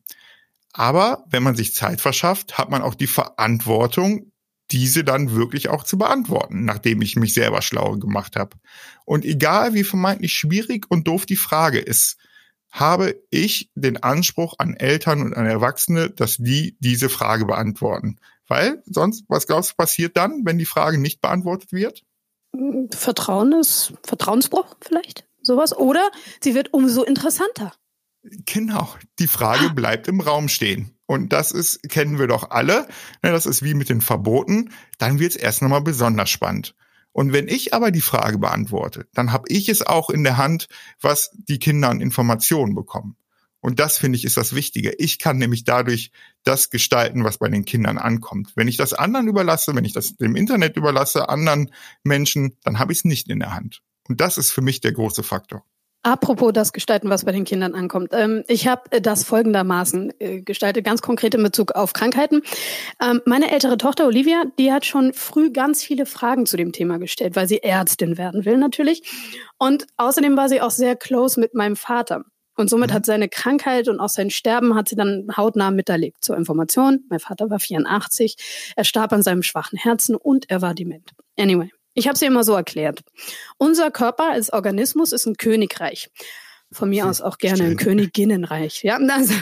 Aber 0.71 1.25
wenn 1.29 1.43
man 1.43 1.57
sich 1.57 1.75
Zeit 1.75 1.99
verschafft, 1.99 2.57
hat 2.57 2.69
man 2.69 2.81
auch 2.81 2.95
die 2.95 3.07
Verantwortung, 3.07 4.31
diese 4.71 5.03
dann 5.03 5.35
wirklich 5.35 5.67
auch 5.67 5.83
zu 5.83 5.97
beantworten, 5.97 6.63
nachdem 6.63 7.01
ich 7.01 7.17
mich 7.17 7.33
selber 7.33 7.61
schlau 7.61 7.97
gemacht 7.97 8.37
habe. 8.37 8.55
Und 9.03 9.25
egal 9.25 9.73
wie 9.73 9.83
vermeintlich 9.83 10.31
schwierig 10.31 10.85
und 10.87 11.05
doof 11.05 11.25
die 11.25 11.35
Frage 11.35 11.79
ist, 11.79 12.15
habe 12.71 13.21
ich 13.31 13.69
den 13.75 14.01
Anspruch 14.01 14.53
an 14.59 14.75
Eltern 14.75 15.23
und 15.23 15.33
an 15.33 15.45
Erwachsene, 15.45 16.09
dass 16.09 16.37
die 16.37 16.77
diese 16.79 17.09
Frage 17.09 17.45
beantworten. 17.45 18.15
Weil 18.47 18.81
sonst, 18.85 19.25
was 19.27 19.45
glaubst 19.45 19.71
du, 19.71 19.75
passiert 19.75 20.15
dann, 20.15 20.45
wenn 20.45 20.57
die 20.57 20.65
Frage 20.65 20.97
nicht 20.97 21.19
beantwortet 21.19 21.73
wird? 21.73 22.05
Vertrauen 22.91 23.53
ist 23.53 23.93
Vertrauensbruch 24.03 24.75
vielleicht, 24.81 25.25
sowas. 25.41 25.75
Oder 25.77 26.09
sie 26.41 26.55
wird 26.55 26.73
umso 26.73 27.03
interessanter. 27.03 27.73
Genau, 28.45 28.93
die 29.19 29.27
Frage 29.27 29.69
bleibt 29.69 30.07
im 30.07 30.19
Raum 30.19 30.49
stehen. 30.49 30.95
Und 31.05 31.33
das 31.33 31.51
ist, 31.51 31.89
kennen 31.89 32.19
wir 32.19 32.27
doch 32.27 32.51
alle, 32.51 32.87
ne, 33.23 33.31
das 33.31 33.45
ist 33.45 33.63
wie 33.63 33.73
mit 33.73 33.89
den 33.89 34.01
Verboten, 34.01 34.71
dann 34.97 35.19
wird 35.19 35.31
es 35.31 35.41
erst 35.41 35.61
nochmal 35.61 35.81
besonders 35.81 36.29
spannend. 36.29 36.75
Und 37.11 37.33
wenn 37.33 37.47
ich 37.47 37.73
aber 37.73 37.91
die 37.91 38.01
Frage 38.01 38.37
beantworte, 38.37 39.07
dann 39.13 39.31
habe 39.31 39.45
ich 39.47 39.69
es 39.69 39.81
auch 39.81 40.09
in 40.09 40.23
der 40.23 40.37
Hand, 40.37 40.67
was 41.01 41.31
die 41.33 41.57
Kinder 41.57 41.89
an 41.89 42.01
Informationen 42.01 42.75
bekommen. 42.75 43.15
Und 43.61 43.79
das 43.79 43.97
finde 43.97 44.17
ich 44.17 44.25
ist 44.25 44.37
das 44.37 44.55
Wichtige. 44.55 44.93
Ich 44.97 45.19
kann 45.19 45.37
nämlich 45.37 45.63
dadurch 45.63 46.11
das 46.43 46.69
gestalten, 46.69 47.23
was 47.23 47.39
bei 47.39 47.49
den 47.49 47.65
Kindern 47.65 47.97
ankommt. 47.97 48.51
Wenn 48.55 48.67
ich 48.67 48.77
das 48.77 48.93
anderen 48.93 49.27
überlasse, 49.27 49.75
wenn 49.75 49.85
ich 49.85 49.93
das 49.93 50.15
dem 50.15 50.35
Internet 50.35 50.77
überlasse, 50.77 51.29
anderen 51.29 51.71
Menschen, 52.03 52.57
dann 52.63 52.79
habe 52.79 52.93
ich 52.93 52.99
es 52.99 53.05
nicht 53.05 53.29
in 53.29 53.39
der 53.39 53.53
Hand. 53.53 53.81
Und 54.07 54.21
das 54.21 54.37
ist 54.37 54.51
für 54.51 54.61
mich 54.61 54.81
der 54.81 54.93
große 54.93 55.23
Faktor. 55.23 55.63
Apropos 56.01 56.53
das 56.53 56.71
Gestalten, 56.71 57.09
was 57.09 57.25
bei 57.25 57.33
den 57.33 57.43
Kindern 57.43 57.75
ankommt. 57.75 58.11
Ähm, 58.13 58.45
ich 58.47 58.69
habe 58.69 58.89
äh, 58.91 59.01
das 59.01 59.25
folgendermaßen 59.25 60.13
äh, 60.19 60.41
gestaltet, 60.41 60.85
ganz 60.85 61.01
konkret 61.01 61.35
in 61.35 61.43
Bezug 61.43 61.73
auf 61.73 61.91
Krankheiten. 61.91 62.41
Ähm, 63.01 63.21
meine 63.25 63.51
ältere 63.51 63.77
Tochter 63.77 64.07
Olivia, 64.07 64.45
die 64.57 64.71
hat 64.71 64.85
schon 64.85 65.11
früh 65.11 65.51
ganz 65.51 65.83
viele 65.83 66.05
Fragen 66.05 66.45
zu 66.45 66.55
dem 66.55 66.71
Thema 66.71 66.99
gestellt, 66.99 67.35
weil 67.35 67.49
sie 67.49 67.61
Ärztin 67.63 68.17
werden 68.17 68.45
will 68.45 68.57
natürlich. 68.57 69.03
Und 69.57 69.87
außerdem 69.97 70.37
war 70.37 70.47
sie 70.47 70.61
auch 70.61 70.71
sehr 70.71 70.95
close 70.95 71.37
mit 71.37 71.53
meinem 71.53 71.75
Vater. 71.75 72.23
Und 72.59 72.69
somit 72.69 72.89
mhm. 72.89 72.95
hat 72.95 73.05
seine 73.05 73.29
Krankheit 73.29 73.87
und 73.87 74.01
auch 74.01 74.09
sein 74.09 74.29
Sterben 74.29 74.75
hat 74.75 74.89
sie 74.89 74.97
dann 74.97 75.27
hautnah 75.37 75.71
miterlebt. 75.71 76.21
Zur 76.21 76.35
Information, 76.35 77.05
mein 77.09 77.21
Vater 77.21 77.49
war 77.49 77.57
84, 77.57 78.35
er 78.75 78.83
starb 78.83 79.13
an 79.13 79.23
seinem 79.23 79.43
schwachen 79.43 79.79
Herzen 79.79 80.17
und 80.17 80.49
er 80.49 80.61
war 80.61 80.73
dement. 80.73 81.11
Anyway, 81.37 81.71
ich 81.93 82.07
habe 82.07 82.15
es 82.15 82.21
immer 82.21 82.43
so 82.43 82.53
erklärt. 82.53 82.99
Unser 83.57 83.91
Körper 83.91 84.31
als 84.31 84.51
Organismus 84.51 85.13
ist 85.13 85.25
ein 85.25 85.37
Königreich. 85.37 86.09
Von 86.69 86.89
mir 86.89 87.07
aus 87.07 87.21
auch 87.21 87.37
gerne 87.37 87.63
ein 87.63 87.77
Königinnenreich. 87.77 88.83
Ja, 88.83 88.97
also, 88.97 89.33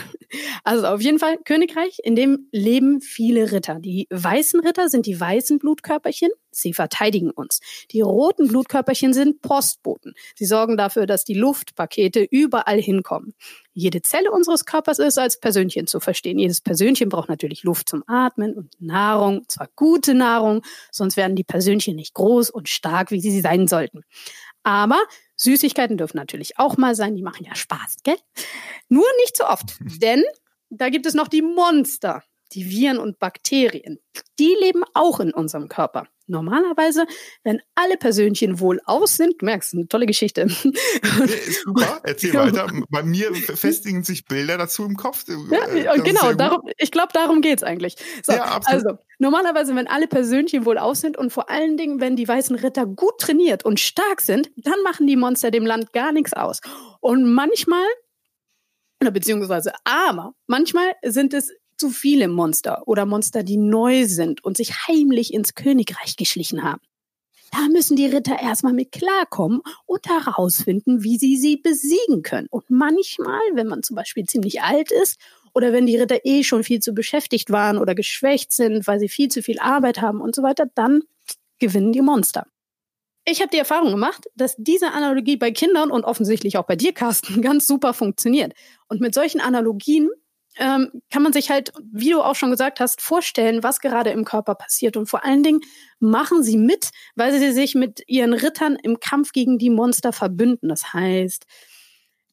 also 0.62 0.86
auf 0.86 1.00
jeden 1.02 1.18
Fall 1.18 1.38
Königreich, 1.44 1.98
in 2.04 2.14
dem 2.14 2.48
leben 2.52 3.00
viele 3.00 3.50
Ritter. 3.50 3.80
Die 3.80 4.06
weißen 4.10 4.60
Ritter 4.60 4.88
sind 4.88 5.06
die 5.06 5.18
weißen 5.18 5.58
Blutkörperchen. 5.58 6.30
Sie 6.50 6.72
verteidigen 6.72 7.30
uns. 7.30 7.60
Die 7.90 8.00
roten 8.00 8.48
Blutkörperchen 8.48 9.12
sind 9.12 9.42
Postboten. 9.42 10.14
Sie 10.34 10.46
sorgen 10.46 10.76
dafür, 10.76 11.06
dass 11.06 11.24
die 11.24 11.34
Luftpakete 11.34 12.26
überall 12.30 12.80
hinkommen. 12.80 13.34
Jede 13.74 14.02
Zelle 14.02 14.30
unseres 14.32 14.64
Körpers 14.64 14.98
ist 14.98 15.18
als 15.18 15.38
Persönchen 15.38 15.86
zu 15.86 16.00
verstehen. 16.00 16.38
Jedes 16.38 16.60
Persönchen 16.60 17.08
braucht 17.08 17.28
natürlich 17.28 17.62
Luft 17.62 17.88
zum 17.88 18.02
Atmen 18.06 18.54
und 18.54 18.80
Nahrung, 18.80 19.44
zwar 19.48 19.68
gute 19.76 20.14
Nahrung, 20.14 20.62
sonst 20.90 21.16
werden 21.16 21.36
die 21.36 21.44
Persönchen 21.44 21.94
nicht 21.94 22.14
groß 22.14 22.50
und 22.50 22.68
stark, 22.68 23.10
wie 23.10 23.20
sie 23.20 23.40
sein 23.40 23.68
sollten. 23.68 24.02
Aber 24.64 25.00
Süßigkeiten 25.36 25.96
dürfen 25.96 26.16
natürlich 26.16 26.58
auch 26.58 26.76
mal 26.76 26.94
sein, 26.94 27.14
die 27.14 27.22
machen 27.22 27.46
ja 27.46 27.54
Spaß, 27.54 27.98
gell? 28.02 28.18
Nur 28.88 29.06
nicht 29.20 29.36
zu 29.36 29.48
oft, 29.48 29.76
denn 30.02 30.24
da 30.70 30.88
gibt 30.90 31.06
es 31.06 31.14
noch 31.14 31.28
die 31.28 31.42
Monster, 31.42 32.22
die 32.52 32.70
Viren 32.70 32.98
und 32.98 33.18
Bakterien. 33.18 33.98
Die 34.38 34.54
leben 34.60 34.82
auch 34.94 35.20
in 35.20 35.32
unserem 35.32 35.68
Körper. 35.68 36.08
Normalerweise, 36.28 37.06
wenn 37.42 37.60
alle 37.74 37.96
Persönchen 37.96 38.60
wohl 38.60 38.80
aus 38.84 39.16
sind, 39.16 39.40
du 39.40 39.46
merkst, 39.46 39.72
eine 39.72 39.88
tolle 39.88 40.04
Geschichte. 40.04 40.46
Super, 40.48 42.00
erzähl 42.02 42.34
weiter. 42.34 42.70
Bei 42.90 43.02
mir 43.02 43.34
festigen 43.34 44.04
sich 44.04 44.26
Bilder 44.26 44.58
dazu 44.58 44.84
im 44.84 44.96
Kopf. 44.96 45.24
Ja, 45.50 45.94
äh, 45.94 45.98
genau, 46.00 46.34
darum, 46.34 46.60
ich 46.76 46.90
glaube, 46.90 47.14
darum 47.14 47.40
geht's 47.40 47.62
eigentlich. 47.62 47.96
So, 48.22 48.32
ja, 48.32 48.44
absolut. 48.44 48.84
Also, 48.84 48.98
normalerweise, 49.18 49.74
wenn 49.74 49.88
alle 49.88 50.06
Persönchen 50.06 50.66
wohl 50.66 50.76
aus 50.76 51.00
sind 51.00 51.16
und 51.16 51.32
vor 51.32 51.48
allen 51.48 51.78
Dingen, 51.78 51.98
wenn 51.98 52.14
die 52.14 52.28
weißen 52.28 52.56
Ritter 52.56 52.84
gut 52.84 53.18
trainiert 53.18 53.64
und 53.64 53.80
stark 53.80 54.20
sind, 54.20 54.50
dann 54.56 54.82
machen 54.84 55.06
die 55.06 55.16
Monster 55.16 55.50
dem 55.50 55.64
Land 55.64 55.94
gar 55.94 56.12
nichts 56.12 56.34
aus. 56.34 56.60
Und 57.00 57.32
manchmal, 57.32 57.86
oder 59.00 59.12
beziehungsweise 59.12 59.72
aber, 59.84 60.34
manchmal 60.46 60.92
sind 61.02 61.32
es 61.32 61.50
zu 61.78 61.90
viele 61.90 62.28
Monster 62.28 62.82
oder 62.86 63.06
Monster, 63.06 63.42
die 63.42 63.56
neu 63.56 64.06
sind 64.06 64.44
und 64.44 64.56
sich 64.56 64.86
heimlich 64.88 65.32
ins 65.32 65.54
Königreich 65.54 66.16
geschlichen 66.16 66.62
haben. 66.62 66.80
Da 67.52 67.66
müssen 67.72 67.96
die 67.96 68.06
Ritter 68.06 68.38
erstmal 68.38 68.74
mit 68.74 68.92
klarkommen 68.92 69.62
und 69.86 70.06
herausfinden, 70.06 71.02
wie 71.02 71.18
sie 71.18 71.36
sie 71.36 71.56
besiegen 71.56 72.22
können. 72.22 72.48
Und 72.50 72.68
manchmal, 72.68 73.40
wenn 73.54 73.68
man 73.68 73.82
zum 73.82 73.96
Beispiel 73.96 74.24
ziemlich 74.24 74.60
alt 74.60 74.90
ist 74.90 75.18
oder 75.54 75.72
wenn 75.72 75.86
die 75.86 75.96
Ritter 75.96 76.18
eh 76.24 76.42
schon 76.42 76.62
viel 76.62 76.80
zu 76.80 76.92
beschäftigt 76.92 77.50
waren 77.50 77.78
oder 77.78 77.94
geschwächt 77.94 78.52
sind, 78.52 78.86
weil 78.86 79.00
sie 79.00 79.08
viel 79.08 79.28
zu 79.28 79.42
viel 79.42 79.58
Arbeit 79.60 80.02
haben 80.02 80.20
und 80.20 80.34
so 80.34 80.42
weiter, 80.42 80.66
dann 80.74 81.02
gewinnen 81.58 81.92
die 81.92 82.02
Monster. 82.02 82.46
Ich 83.24 83.40
habe 83.40 83.50
die 83.50 83.58
Erfahrung 83.58 83.90
gemacht, 83.90 84.26
dass 84.36 84.54
diese 84.56 84.92
Analogie 84.92 85.36
bei 85.36 85.50
Kindern 85.50 85.90
und 85.90 86.04
offensichtlich 86.04 86.56
auch 86.56 86.66
bei 86.66 86.76
dir, 86.76 86.92
Carsten, 86.92 87.42
ganz 87.42 87.66
super 87.66 87.94
funktioniert. 87.94 88.52
Und 88.88 89.00
mit 89.00 89.14
solchen 89.14 89.40
Analogien 89.40 90.08
ähm, 90.58 90.90
kann 91.10 91.22
man 91.22 91.32
sich 91.32 91.50
halt, 91.50 91.72
wie 91.92 92.10
du 92.10 92.22
auch 92.22 92.34
schon 92.34 92.50
gesagt 92.50 92.80
hast, 92.80 93.00
vorstellen, 93.00 93.62
was 93.62 93.80
gerade 93.80 94.10
im 94.10 94.24
Körper 94.24 94.54
passiert. 94.54 94.96
Und 94.96 95.06
vor 95.06 95.24
allen 95.24 95.42
Dingen 95.42 95.60
machen 96.00 96.42
sie 96.42 96.56
mit, 96.56 96.90
weil 97.14 97.32
sie 97.38 97.52
sich 97.52 97.74
mit 97.74 98.02
ihren 98.06 98.32
Rittern 98.32 98.76
im 98.82 99.00
Kampf 99.00 99.32
gegen 99.32 99.58
die 99.58 99.70
Monster 99.70 100.12
verbünden. 100.12 100.68
Das 100.68 100.92
heißt, 100.92 101.46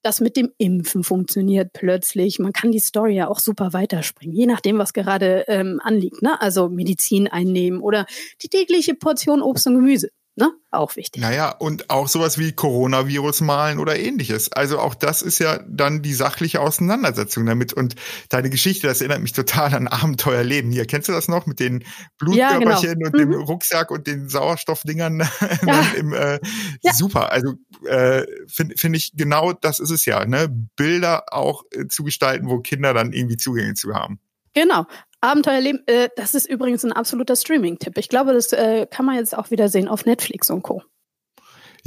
das 0.05 0.21
mit 0.21 0.37
dem 0.37 0.51
Impfen 0.59 1.03
funktioniert 1.03 1.73
plötzlich. 1.73 2.37
Man 2.37 2.53
kann 2.53 2.71
die 2.71 2.79
Story 2.79 3.15
ja 3.15 3.27
auch 3.27 3.39
super 3.39 3.73
weiterspringen, 3.73 4.35
je 4.35 4.45
nachdem, 4.45 4.77
was 4.77 4.93
gerade 4.93 5.45
ähm, 5.47 5.79
anliegt. 5.83 6.21
Ne? 6.21 6.39
Also 6.39 6.69
Medizin 6.69 7.27
einnehmen 7.27 7.81
oder 7.81 8.05
die 8.43 8.49
tägliche 8.49 8.93
Portion 8.93 9.41
Obst 9.41 9.65
und 9.65 9.75
Gemüse. 9.75 10.09
Ne? 10.37 10.51
Auch 10.69 10.97
wichtig. 10.97 11.21
Naja, 11.21 11.51
und 11.51 11.89
auch 11.89 12.09
sowas 12.09 12.37
wie 12.37 12.51
Coronavirus 12.51 13.39
malen 13.39 13.79
oder 13.79 13.97
ähnliches. 13.97 14.51
Also 14.51 14.79
auch 14.79 14.93
das 14.93 15.21
ist 15.21 15.39
ja 15.39 15.63
dann 15.65 16.01
die 16.01 16.13
sachliche 16.13 16.59
Auseinandersetzung 16.59 17.45
damit. 17.45 17.71
Und 17.71 17.95
deine 18.27 18.49
Geschichte, 18.49 18.85
das 18.85 18.99
erinnert 18.99 19.21
mich 19.21 19.31
total 19.31 19.73
an 19.73 19.87
Abenteuerleben. 19.87 20.73
Hier, 20.73 20.85
kennst 20.87 21.07
du 21.07 21.13
das 21.13 21.29
noch 21.29 21.45
mit 21.45 21.61
den 21.61 21.85
Blutkörperchen 22.17 22.65
ja, 22.65 22.93
genau. 22.93 23.05
und 23.05 23.13
mhm. 23.13 23.31
dem 23.31 23.41
Rucksack 23.43 23.91
und 23.91 24.07
den 24.07 24.27
Sauerstoffdingern? 24.27 25.27
Ja. 25.65 25.81
im, 25.97 26.13
äh, 26.13 26.39
ja. 26.81 26.93
Super. 26.93 27.31
Also 27.31 27.53
äh, 27.87 28.23
finde 28.47 28.75
find 28.77 28.95
ich, 28.95 29.13
genau 29.15 29.53
das 29.53 29.79
ist 29.79 29.89
es 29.89 30.05
ja. 30.05 30.25
Ne? 30.25 30.49
Bilder 30.75 31.25
auch 31.31 31.63
äh, 31.71 31.87
zu 31.87 32.03
gestalten, 32.03 32.49
wo 32.49 32.59
Kinder 32.59 32.93
dann 32.93 33.13
irgendwie 33.13 33.37
Zugänge 33.37 33.73
zu 33.73 33.93
haben. 33.93 34.19
Genau. 34.53 34.85
Abenteuerleben, 35.25 35.81
äh, 35.87 36.09
das 36.15 36.35
ist 36.35 36.45
übrigens 36.47 36.83
ein 36.83 36.91
absoluter 36.91 37.35
Streaming-Tipp. 37.35 37.97
Ich 37.97 38.09
glaube, 38.09 38.33
das 38.33 38.51
äh, 38.53 38.87
kann 38.89 39.05
man 39.05 39.15
jetzt 39.15 39.37
auch 39.37 39.51
wieder 39.51 39.69
sehen 39.69 39.87
auf 39.87 40.05
Netflix 40.05 40.49
und 40.49 40.63
Co. 40.63 40.83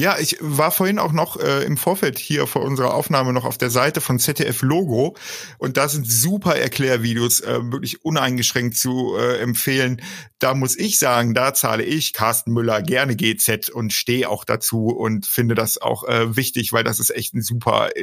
Ja, 0.00 0.16
ich 0.16 0.36
war 0.40 0.70
vorhin 0.70 1.00
auch 1.00 1.10
noch 1.10 1.40
äh, 1.40 1.64
im 1.64 1.76
Vorfeld 1.76 2.20
hier 2.20 2.46
vor 2.46 2.62
unserer 2.62 2.94
Aufnahme 2.94 3.32
noch 3.32 3.44
auf 3.44 3.58
der 3.58 3.68
Seite 3.68 4.00
von 4.00 4.20
ZDF 4.20 4.62
Logo 4.62 5.16
und 5.58 5.76
da 5.76 5.88
sind 5.88 6.08
super 6.08 6.54
Erklärvideos 6.54 7.40
äh, 7.40 7.58
wirklich 7.72 8.04
uneingeschränkt 8.04 8.76
zu 8.76 9.16
äh, 9.16 9.38
empfehlen. 9.38 10.00
Da 10.38 10.54
muss 10.54 10.78
ich 10.78 11.00
sagen, 11.00 11.34
da 11.34 11.52
zahle 11.52 11.82
ich 11.82 12.12
Carsten 12.12 12.52
Müller 12.52 12.80
gerne 12.80 13.16
GZ 13.16 13.70
und 13.70 13.92
stehe 13.92 14.28
auch 14.28 14.44
dazu 14.44 14.86
und 14.86 15.26
finde 15.26 15.56
das 15.56 15.82
auch 15.82 16.04
äh, 16.04 16.36
wichtig, 16.36 16.72
weil 16.72 16.84
das 16.84 17.00
ist 17.00 17.10
echt 17.10 17.34
ein 17.34 17.42
super 17.42 17.96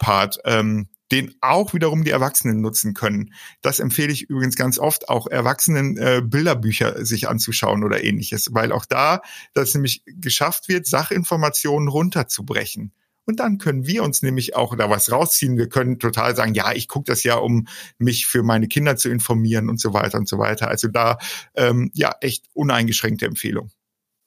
Informationspart. 0.00 0.38
Ähm, 0.44 0.88
den 1.12 1.34
auch 1.42 1.74
wiederum 1.74 2.02
die 2.02 2.10
Erwachsenen 2.10 2.62
nutzen 2.62 2.94
können. 2.94 3.34
Das 3.60 3.78
empfehle 3.78 4.10
ich 4.10 4.22
übrigens 4.22 4.56
ganz 4.56 4.78
oft, 4.78 5.10
auch 5.10 5.26
Erwachsenen 5.26 5.98
äh, 5.98 6.22
Bilderbücher 6.24 7.04
sich 7.04 7.28
anzuschauen 7.28 7.84
oder 7.84 8.02
ähnliches, 8.02 8.48
weil 8.52 8.72
auch 8.72 8.86
da 8.86 9.20
das 9.52 9.74
nämlich 9.74 10.02
geschafft 10.06 10.66
wird, 10.68 10.86
Sachinformationen 10.86 11.88
runterzubrechen. 11.88 12.92
Und 13.26 13.38
dann 13.38 13.58
können 13.58 13.86
wir 13.86 14.02
uns 14.02 14.22
nämlich 14.22 14.56
auch 14.56 14.74
da 14.76 14.88
was 14.90 15.12
rausziehen. 15.12 15.58
Wir 15.58 15.68
können 15.68 15.98
total 15.98 16.34
sagen, 16.34 16.54
ja, 16.54 16.72
ich 16.72 16.88
gucke 16.88 17.04
das 17.12 17.22
ja, 17.22 17.36
um 17.36 17.68
mich 17.98 18.26
für 18.26 18.42
meine 18.42 18.66
Kinder 18.66 18.96
zu 18.96 19.10
informieren 19.10 19.68
und 19.68 19.78
so 19.78 19.92
weiter 19.92 20.18
und 20.18 20.28
so 20.28 20.38
weiter. 20.38 20.68
Also 20.68 20.88
da 20.88 21.18
ähm, 21.54 21.90
ja 21.94 22.14
echt 22.22 22.46
uneingeschränkte 22.54 23.26
Empfehlung. 23.26 23.70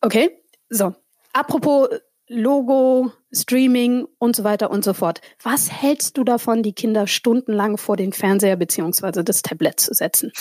Okay, 0.01 0.29
so. 0.69 0.95
Apropos 1.33 1.89
Logo, 2.29 3.13
Streaming 3.31 4.05
und 4.19 4.35
so 4.35 4.43
weiter 4.43 4.69
und 4.69 4.83
so 4.83 4.93
fort. 4.93 5.21
Was 5.41 5.71
hältst 5.71 6.17
du 6.17 6.23
davon, 6.23 6.61
die 6.61 6.73
Kinder 6.73 7.07
stundenlang 7.07 7.77
vor 7.77 7.95
den 7.95 8.11
Fernseher 8.11 8.57
beziehungsweise 8.57 9.23
das 9.23 9.41
Tablet 9.41 9.79
zu 9.79 9.93
setzen? 9.93 10.31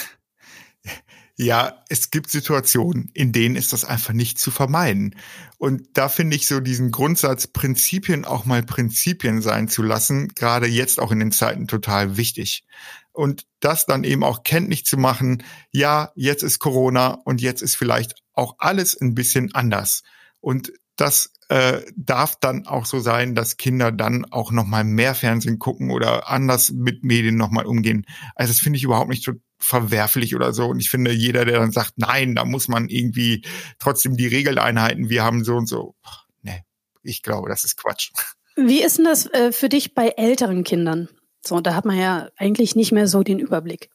Ja, 1.38 1.85
es 1.90 2.11
gibt 2.11 2.31
Situationen, 2.31 3.11
in 3.12 3.31
denen 3.31 3.57
ist 3.57 3.75
das 3.75 3.85
einfach 3.85 4.14
nicht 4.14 4.38
zu 4.38 4.50
vermeiden. 4.50 5.14
Und 5.59 5.87
da 5.93 6.09
finde 6.09 6.35
ich 6.35 6.47
so 6.47 6.61
diesen 6.61 6.90
Grundsatz, 6.90 7.47
Prinzipien 7.47 8.25
auch 8.25 8.47
mal 8.47 8.62
Prinzipien 8.62 9.43
sein 9.43 9.69
zu 9.69 9.83
lassen, 9.83 10.28
gerade 10.28 10.66
jetzt 10.66 10.99
auch 10.99 11.12
in 11.12 11.19
den 11.19 11.33
Zeiten 11.33 11.69
total 11.69 12.16
wichtig. 12.16 12.64
Und 13.12 13.47
das 13.61 13.85
dann 13.85 14.02
eben 14.02 14.25
auch 14.25 14.45
kenntlich 14.45 14.87
zu 14.87 14.97
machen, 14.97 15.43
ja, 15.71 16.11
jetzt 16.14 16.43
ist 16.43 16.59
Corona 16.59 17.19
und 17.26 17.43
jetzt 17.43 17.61
ist 17.61 17.76
vielleicht 17.76 18.14
auch 18.33 18.55
alles 18.59 18.99
ein 18.99 19.14
bisschen 19.14 19.55
anders. 19.55 20.05
Und 20.40 20.73
das 20.96 21.32
äh, 21.48 21.82
darf 21.94 22.36
dann 22.40 22.66
auch 22.66 22.86
so 22.86 22.98
sein, 23.00 23.34
dass 23.34 23.56
Kinder 23.56 23.92
dann 23.92 24.24
auch 24.24 24.50
noch 24.50 24.66
mal 24.66 24.84
mehr 24.84 25.14
Fernsehen 25.14 25.58
gucken 25.58 25.90
oder 25.90 26.28
anders 26.28 26.72
mit 26.72 27.04
Medien 27.04 27.36
noch 27.36 27.50
mal 27.50 27.66
umgehen. 27.66 28.04
Also 28.34 28.52
das 28.52 28.60
finde 28.60 28.78
ich 28.78 28.84
überhaupt 28.84 29.10
nicht 29.10 29.24
so 29.24 29.32
verwerflich 29.58 30.34
oder 30.34 30.52
so. 30.52 30.66
Und 30.66 30.80
ich 30.80 30.90
finde, 30.90 31.12
jeder, 31.12 31.44
der 31.44 31.60
dann 31.60 31.72
sagt, 31.72 31.92
nein, 31.96 32.34
da 32.34 32.44
muss 32.44 32.68
man 32.68 32.88
irgendwie 32.88 33.44
trotzdem 33.78 34.16
die 34.16 34.26
Regeln 34.26 34.58
einhalten, 34.58 35.08
wir 35.08 35.22
haben 35.22 35.44
so 35.44 35.54
und 35.54 35.68
so, 35.68 35.94
nee, 36.42 36.64
ich 37.02 37.22
glaube, 37.22 37.48
das 37.48 37.64
ist 37.64 37.76
Quatsch. 37.76 38.10
Wie 38.56 38.82
ist 38.82 38.98
denn 38.98 39.04
das 39.04 39.26
äh, 39.26 39.52
für 39.52 39.68
dich 39.68 39.94
bei 39.94 40.08
älteren 40.08 40.64
Kindern? 40.64 41.08
So, 41.44 41.60
da 41.60 41.74
hat 41.74 41.84
man 41.84 41.98
ja 41.98 42.28
eigentlich 42.36 42.74
nicht 42.74 42.90
mehr 42.90 43.06
so 43.06 43.22
den 43.22 43.38
Überblick. 43.38 43.90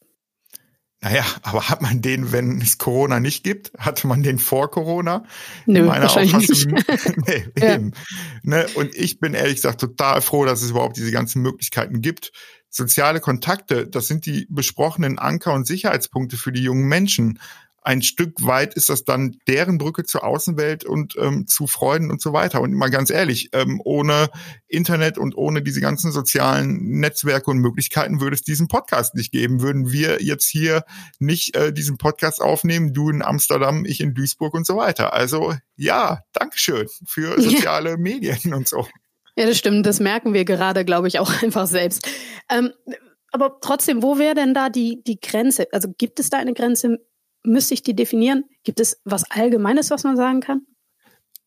Naja, 1.03 1.25
aber 1.41 1.67
hat 1.67 1.81
man 1.81 2.01
den, 2.01 2.31
wenn 2.31 2.61
es 2.61 2.77
Corona 2.77 3.19
nicht 3.19 3.43
gibt? 3.43 3.71
Hatte 3.75 4.05
man 4.05 4.21
den 4.21 4.37
vor 4.37 4.69
Corona? 4.69 5.25
Nö, 5.65 5.85
Meiner 5.85 6.03
wahrscheinlich 6.03 6.35
Auffassung, 6.35 6.73
nicht. 6.73 7.17
nee, 7.27 7.45
ja. 7.59 7.73
eben. 7.73 7.93
Ne? 8.43 8.67
Und 8.75 8.93
ich 8.93 9.19
bin 9.19 9.33
ehrlich 9.33 9.55
gesagt 9.55 9.81
total 9.81 10.21
froh, 10.21 10.45
dass 10.45 10.61
es 10.61 10.69
überhaupt 10.69 10.97
diese 10.97 11.11
ganzen 11.11 11.41
Möglichkeiten 11.41 12.01
gibt. 12.01 12.31
Soziale 12.69 13.19
Kontakte, 13.19 13.87
das 13.87 14.07
sind 14.07 14.27
die 14.27 14.45
besprochenen 14.49 15.17
Anker 15.17 15.53
und 15.53 15.65
Sicherheitspunkte 15.65 16.37
für 16.37 16.51
die 16.51 16.63
jungen 16.63 16.87
Menschen. 16.87 17.39
Ein 17.81 18.03
Stück 18.03 18.45
weit 18.45 18.75
ist 18.75 18.89
das 18.89 19.05
dann 19.05 19.37
deren 19.47 19.79
Brücke 19.79 20.03
zur 20.03 20.23
Außenwelt 20.23 20.85
und 20.85 21.15
ähm, 21.17 21.47
zu 21.47 21.65
Freunden 21.65 22.11
und 22.11 22.21
so 22.21 22.31
weiter. 22.31 22.61
Und 22.61 22.73
mal 22.73 22.91
ganz 22.91 23.09
ehrlich, 23.09 23.49
ähm, 23.53 23.81
ohne 23.83 24.29
Internet 24.67 25.17
und 25.17 25.35
ohne 25.35 25.63
diese 25.63 25.81
ganzen 25.81 26.11
sozialen 26.11 26.99
Netzwerke 26.99 27.49
und 27.49 27.57
Möglichkeiten 27.57 28.21
würde 28.21 28.35
es 28.35 28.43
diesen 28.43 28.67
Podcast 28.67 29.15
nicht 29.15 29.31
geben. 29.31 29.61
Würden 29.61 29.91
wir 29.91 30.21
jetzt 30.21 30.45
hier 30.45 30.83
nicht 31.17 31.55
äh, 31.55 31.73
diesen 31.73 31.97
Podcast 31.97 32.39
aufnehmen, 32.39 32.93
du 32.93 33.09
in 33.09 33.23
Amsterdam, 33.23 33.83
ich 33.85 33.99
in 33.99 34.13
Duisburg 34.13 34.53
und 34.53 34.65
so 34.65 34.77
weiter. 34.77 35.13
Also 35.13 35.55
ja, 35.75 36.21
Dankeschön 36.33 36.87
für 37.07 37.41
soziale 37.41 37.91
ja. 37.91 37.97
Medien 37.97 38.53
und 38.53 38.67
so. 38.67 38.87
Ja, 39.35 39.47
das 39.47 39.57
stimmt. 39.57 39.87
Das 39.87 39.99
merken 39.99 40.33
wir 40.33 40.45
gerade, 40.45 40.85
glaube 40.85 41.07
ich, 41.07 41.17
auch 41.17 41.31
einfach 41.41 41.65
selbst. 41.65 42.07
Ähm, 42.47 42.71
aber 43.31 43.59
trotzdem, 43.61 44.03
wo 44.03 44.19
wäre 44.19 44.35
denn 44.35 44.53
da 44.53 44.69
die, 44.69 45.01
die 45.03 45.19
Grenze? 45.19 45.67
Also 45.71 45.89
gibt 45.97 46.19
es 46.19 46.29
da 46.29 46.37
eine 46.37 46.53
Grenze? 46.53 46.99
Müsste 47.43 47.73
ich 47.73 47.83
die 47.83 47.95
definieren? 47.95 48.45
Gibt 48.63 48.79
es 48.79 48.99
was 49.03 49.29
Allgemeines, 49.29 49.89
was 49.89 50.03
man 50.03 50.17
sagen 50.17 50.41
kann? 50.41 50.65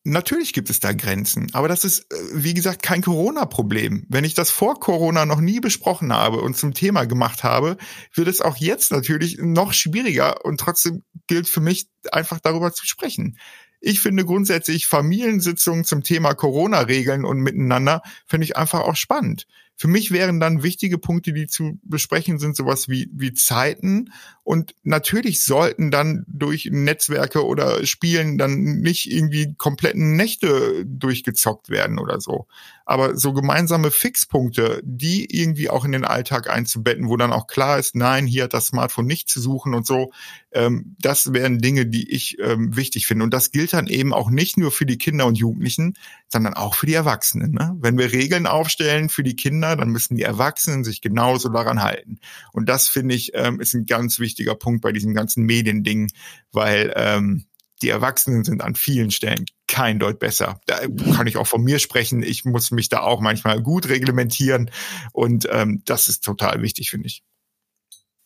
Natürlich 0.07 0.53
gibt 0.53 0.69
es 0.69 0.81
da 0.81 0.93
Grenzen, 0.93 1.49
aber 1.55 1.67
das 1.67 1.83
ist, 1.83 2.13
äh, 2.13 2.17
wie 2.35 2.53
gesagt, 2.53 2.83
kein 2.83 3.01
Corona-Problem. 3.01 4.05
Wenn 4.11 4.25
ich 4.25 4.35
das 4.35 4.51
vor 4.51 4.79
Corona 4.79 5.25
noch 5.25 5.41
nie 5.41 5.61
besprochen 5.61 6.13
habe 6.13 6.43
und 6.43 6.59
zum 6.59 6.75
Thema 6.75 7.07
gemacht 7.07 7.43
habe, 7.43 7.79
wird 8.13 8.29
es 8.29 8.43
auch 8.43 8.59
jetzt 8.59 8.93
natürlich 8.93 9.39
noch 9.39 9.73
schwieriger 9.73 10.45
und 10.45 10.61
trotzdem 10.61 11.05
gilt 11.27 11.49
für 11.49 11.63
mich 11.63 11.87
einfach 12.13 12.39
darüber 12.39 12.75
zu 12.75 12.87
sprechen. 12.87 13.39
Ich 13.81 14.01
finde 14.01 14.27
grundsätzlich 14.27 14.87
Familiensitzungen 14.87 15.85
zum 15.85 16.03
Thema 16.03 16.35
Corona-Regeln 16.35 17.25
und 17.25 17.41
miteinander 17.41 18.03
finde 18.27 18.45
ich 18.45 18.59
einfach 18.59 18.81
auch 18.81 18.97
spannend. 18.97 19.47
Für 19.77 19.89
mich 19.89 20.13
wären 20.13 20.39
dann 20.39 20.63
wichtige 20.63 20.99
Punkte, 20.99 21.33
die 21.33 21.47
zu 21.47 21.79
besprechen 21.83 22.39
sind, 22.39 22.57
sowas 22.57 22.89
wie, 22.89 23.11
wie 23.13 23.35
Zeiten. 23.35 24.13
Und 24.45 24.75
natürlich 24.85 25.45
sollten 25.45 25.91
dann 25.91 26.25
durch 26.29 26.69
Netzwerke 26.71 27.45
oder 27.45 27.85
Spielen 27.85 28.39
dann 28.39 28.81
nicht 28.81 29.11
irgendwie 29.11 29.55
kompletten 29.59 30.15
Nächte 30.17 30.85
durchgezockt 30.87 31.71
werden 31.71 31.99
oder 31.99 32.21
so. 32.21 32.47
Aber 32.85 33.17
so 33.17 33.33
gemeinsame 33.33 33.91
Fixpunkte, 33.91 34.81
die 34.85 35.27
irgendwie 35.35 35.71
auch 35.71 35.85
in 35.85 35.93
den 35.93 36.05
Alltag 36.05 36.51
einzubetten, 36.51 37.09
wo 37.09 37.17
dann 37.17 37.33
auch 37.33 37.47
klar 37.47 37.79
ist, 37.79 37.95
nein, 37.95 38.27
hier 38.27 38.45
hat 38.45 38.55
das 38.55 38.67
Smartphone 38.67 39.07
nicht 39.07 39.29
zu 39.29 39.41
suchen 39.41 39.75
und 39.75 39.87
so, 39.87 40.13
ähm, 40.53 40.95
das 41.01 41.33
wären 41.33 41.59
Dinge, 41.59 41.87
die 41.87 42.11
ich 42.11 42.39
ähm, 42.41 42.77
wichtig 42.77 43.07
finde. 43.07 43.25
Und 43.25 43.33
das 43.33 43.51
gilt 43.51 43.73
dann 43.73 43.87
eben 43.87 44.13
auch 44.13 44.31
nicht 44.31 44.59
nur 44.59 44.71
für 44.71 44.87
die 44.87 44.99
Kinder 44.99 45.27
und 45.27 45.39
Jugendlichen, 45.39 45.95
sondern 46.29 46.55
auch 46.55 46.75
für 46.75 46.87
die 46.87 46.95
Erwachsenen. 46.95 47.53
Ne? 47.53 47.77
Wenn 47.81 47.99
wir 47.99 48.13
Regeln 48.13 48.47
aufstellen 48.47 49.09
für 49.09 49.23
die 49.23 49.37
Kinder, 49.37 49.77
dann 49.77 49.89
müssen 49.89 50.17
die 50.17 50.23
Erwachsenen 50.23 50.85
sich 50.85 51.01
genauso 51.01 51.49
daran 51.49 51.83
halten. 51.83 52.19
Und 52.53 52.69
das 52.69 52.89
finde 52.89 53.15
ich 53.15 53.33
ähm, 53.35 53.61
ist 53.61 53.75
ein 53.75 53.87
ganz 53.87 54.19
wichtiger 54.19 54.55
Punkt 54.55 54.83
bei 54.83 54.93
diesem 54.93 55.15
ganzen 55.15 55.45
Mediending, 55.45 56.11
weil 56.53 56.93
ähm, 56.97 57.47
die 57.83 57.89
Erwachsenen 57.89 58.45
sind 58.45 58.63
an 58.63 58.75
vielen 58.75 59.11
Stellen 59.11 59.45
kein 59.67 59.99
Deut 59.99 60.19
besser. 60.19 60.61
Da 60.67 60.81
kann 61.15 61.27
ich 61.27 61.37
auch 61.37 61.47
von 61.47 61.63
mir 61.63 61.79
sprechen. 61.79 62.23
Ich 62.23 62.45
muss 62.45 62.71
mich 62.71 62.89
da 62.89 63.01
auch 63.01 63.21
manchmal 63.21 63.61
gut 63.61 63.89
reglementieren 63.89 64.71
und 65.13 65.49
ähm, 65.51 65.83
das 65.85 66.09
ist 66.09 66.25
total 66.25 66.63
wichtig, 66.63 66.91
finde 66.91 67.09
ich. 67.09 67.23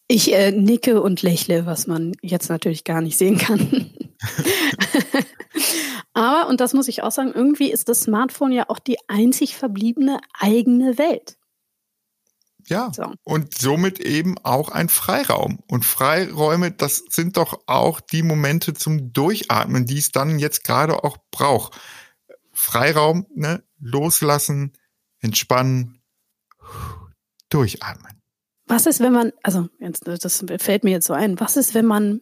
Ich 0.08 0.34
äh, 0.34 0.52
nicke 0.52 1.00
und 1.00 1.22
lächle, 1.22 1.66
was 1.66 1.86
man 1.86 2.12
jetzt 2.22 2.48
natürlich 2.48 2.84
gar 2.84 3.00
nicht 3.00 3.16
sehen 3.16 3.38
kann. 3.38 3.90
Aber, 6.12 6.48
und 6.48 6.60
das 6.60 6.74
muss 6.74 6.88
ich 6.88 7.02
auch 7.02 7.12
sagen, 7.12 7.32
irgendwie 7.34 7.70
ist 7.70 7.88
das 7.88 8.00
Smartphone 8.00 8.52
ja 8.52 8.68
auch 8.68 8.78
die 8.78 8.98
einzig 9.06 9.56
verbliebene 9.56 10.20
eigene 10.38 10.98
Welt. 10.98 11.37
Ja, 12.68 12.92
so. 12.94 13.12
und 13.24 13.56
somit 13.56 13.98
eben 14.00 14.36
auch 14.38 14.68
ein 14.68 14.88
Freiraum. 14.88 15.60
Und 15.68 15.84
Freiräume, 15.84 16.70
das 16.70 17.02
sind 17.08 17.36
doch 17.36 17.62
auch 17.66 18.00
die 18.00 18.22
Momente 18.22 18.74
zum 18.74 19.12
Durchatmen, 19.12 19.86
die 19.86 19.98
es 19.98 20.12
dann 20.12 20.38
jetzt 20.38 20.64
gerade 20.64 21.02
auch 21.02 21.16
braucht. 21.30 21.80
Freiraum, 22.52 23.26
ne? 23.34 23.62
loslassen, 23.80 24.72
entspannen, 25.20 26.02
durchatmen. 27.48 28.20
Was 28.66 28.86
ist, 28.86 29.00
wenn 29.00 29.12
man, 29.12 29.32
also 29.42 29.68
jetzt, 29.78 30.06
das 30.06 30.44
fällt 30.58 30.84
mir 30.84 30.90
jetzt 30.90 31.06
so 31.06 31.14
ein, 31.14 31.40
was 31.40 31.56
ist, 31.56 31.74
wenn 31.74 31.86
man 31.86 32.20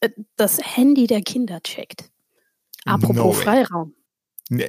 äh, 0.00 0.08
das 0.36 0.58
Handy 0.62 1.06
der 1.06 1.22
Kinder 1.22 1.60
checkt? 1.62 2.10
Apropos 2.86 3.16
no 3.16 3.32
Freiraum. 3.32 3.94
Ne, 4.48 4.68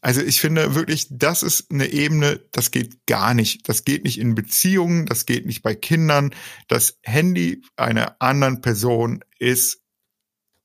also 0.00 0.20
ich 0.22 0.40
finde 0.40 0.74
wirklich, 0.74 1.08
das 1.10 1.42
ist 1.42 1.70
eine 1.70 1.86
Ebene, 1.88 2.40
das 2.52 2.70
geht 2.70 3.06
gar 3.06 3.34
nicht. 3.34 3.68
Das 3.68 3.84
geht 3.84 4.04
nicht 4.04 4.18
in 4.18 4.34
Beziehungen, 4.34 5.06
das 5.06 5.26
geht 5.26 5.46
nicht 5.46 5.62
bei 5.62 5.74
Kindern. 5.74 6.34
Das 6.68 6.98
Handy 7.02 7.62
einer 7.76 8.16
anderen 8.20 8.60
Person 8.60 9.24
ist 9.38 9.82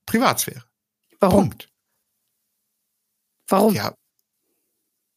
Privatsphäre. 0.06 0.64
Warum? 1.20 1.50
Punkt. 1.50 1.68
Warum? 3.48 3.74
Ja. 3.74 3.94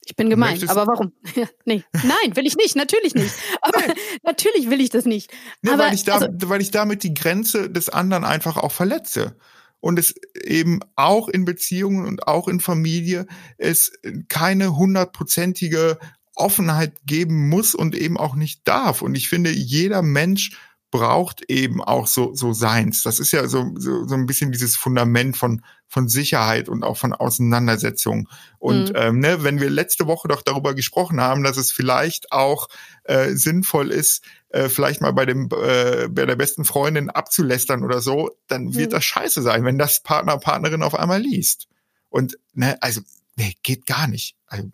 Ich 0.06 0.15
bin 0.15 0.30
gemein, 0.30 0.67
aber 0.69 0.88
warum? 0.88 1.12
nee, 1.65 1.84
nein, 1.91 2.36
will 2.36 2.47
ich 2.47 2.56
nicht, 2.56 2.77
natürlich 2.77 3.13
nicht. 3.13 3.34
Aber 3.62 3.82
natürlich 4.23 4.69
will 4.69 4.80
ich 4.80 4.89
das 4.89 5.03
nicht. 5.03 5.30
Nee, 5.62 5.71
aber, 5.71 5.84
weil, 5.84 5.93
ich 5.95 6.06
da, 6.06 6.13
also, 6.15 6.30
weil 6.43 6.62
ich 6.62 6.71
damit 6.71 7.03
die 7.03 7.13
Grenze 7.13 7.69
des 7.69 7.89
anderen 7.89 8.23
einfach 8.23 8.56
auch 8.56 8.71
verletze 8.71 9.38
und 9.80 10.00
es 10.00 10.16
eben 10.44 10.80
auch 10.96 11.28
in 11.28 11.46
Beziehungen 11.46 12.06
und 12.06 12.28
auch 12.28 12.48
in 12.48 12.60
Familie 12.60 13.28
es 13.58 13.94
keine 14.28 14.76
hundertprozentige 14.76 16.00
Offenheit 16.36 16.94
geben 17.06 17.50
muss 17.50 17.76
und 17.76 17.96
eben 17.96 18.18
auch 18.18 18.36
nicht 18.36 18.68
darf. 18.68 19.02
Und 19.02 19.16
ich 19.16 19.30
finde, 19.30 19.52
jeder 19.52 20.02
Mensch 20.02 20.58
braucht 20.92 21.44
eben 21.50 21.84
auch 21.84 22.08
so, 22.08 22.34
so 22.34 22.54
seins. 22.54 23.04
Das 23.04 23.20
ist 23.20 23.32
ja 23.32 23.48
so, 23.48 23.74
so, 23.76 24.08
so 24.08 24.16
ein 24.16 24.26
bisschen 24.26 24.52
dieses 24.52 24.76
Fundament 24.76 25.36
von, 25.36 25.62
von 25.88 26.10
Sicherheit 26.10 26.69
und 26.69 26.84
auch 26.84 26.97
von 26.97 27.13
Auseinandersetzung. 27.13 28.28
Und 28.60 28.89
mhm. 28.89 28.95
ähm, 28.95 29.19
ne, 29.19 29.43
wenn 29.43 29.60
wir 29.60 29.69
letzte 29.69 30.08
Woche 30.08 30.28
doch 30.28 30.41
darüber 30.41 30.76
gesprochen 30.76 31.21
haben, 31.21 31.43
dass 31.43 31.58
es 31.58 31.71
vielleicht 31.71 32.32
auch 32.32 32.67
äh, 33.04 33.30
sinnvoll 33.30 33.91
ist, 33.91 34.23
äh, 34.50 34.69
vielleicht 34.69 35.02
mal 35.02 35.13
bei 35.13 35.26
dem 35.26 35.50
äh, 35.52 36.08
bei 36.10 36.26
der 36.26 36.36
besten 36.36 36.65
Freundin 36.65 37.10
abzulästern 37.10 37.84
oder 37.84 38.02
so, 38.02 38.32
dann 38.47 38.76
wird 38.76 38.89
mhm. 38.89 38.95
das 38.95 39.06
scheiße 39.06 39.41
sein, 39.41 39.63
wenn 39.63 39.78
das 39.78 40.02
Partner 40.02 40.38
Partnerin 40.38 40.84
auf 40.84 40.95
einmal 40.95 41.21
liest. 41.21 41.67
Und 42.10 42.38
ne, 42.54 42.78
also 42.82 43.02
nee, 43.36 43.56
geht 43.63 43.86
gar 43.86 44.08
nicht. 44.08 44.36
Also, 44.47 44.69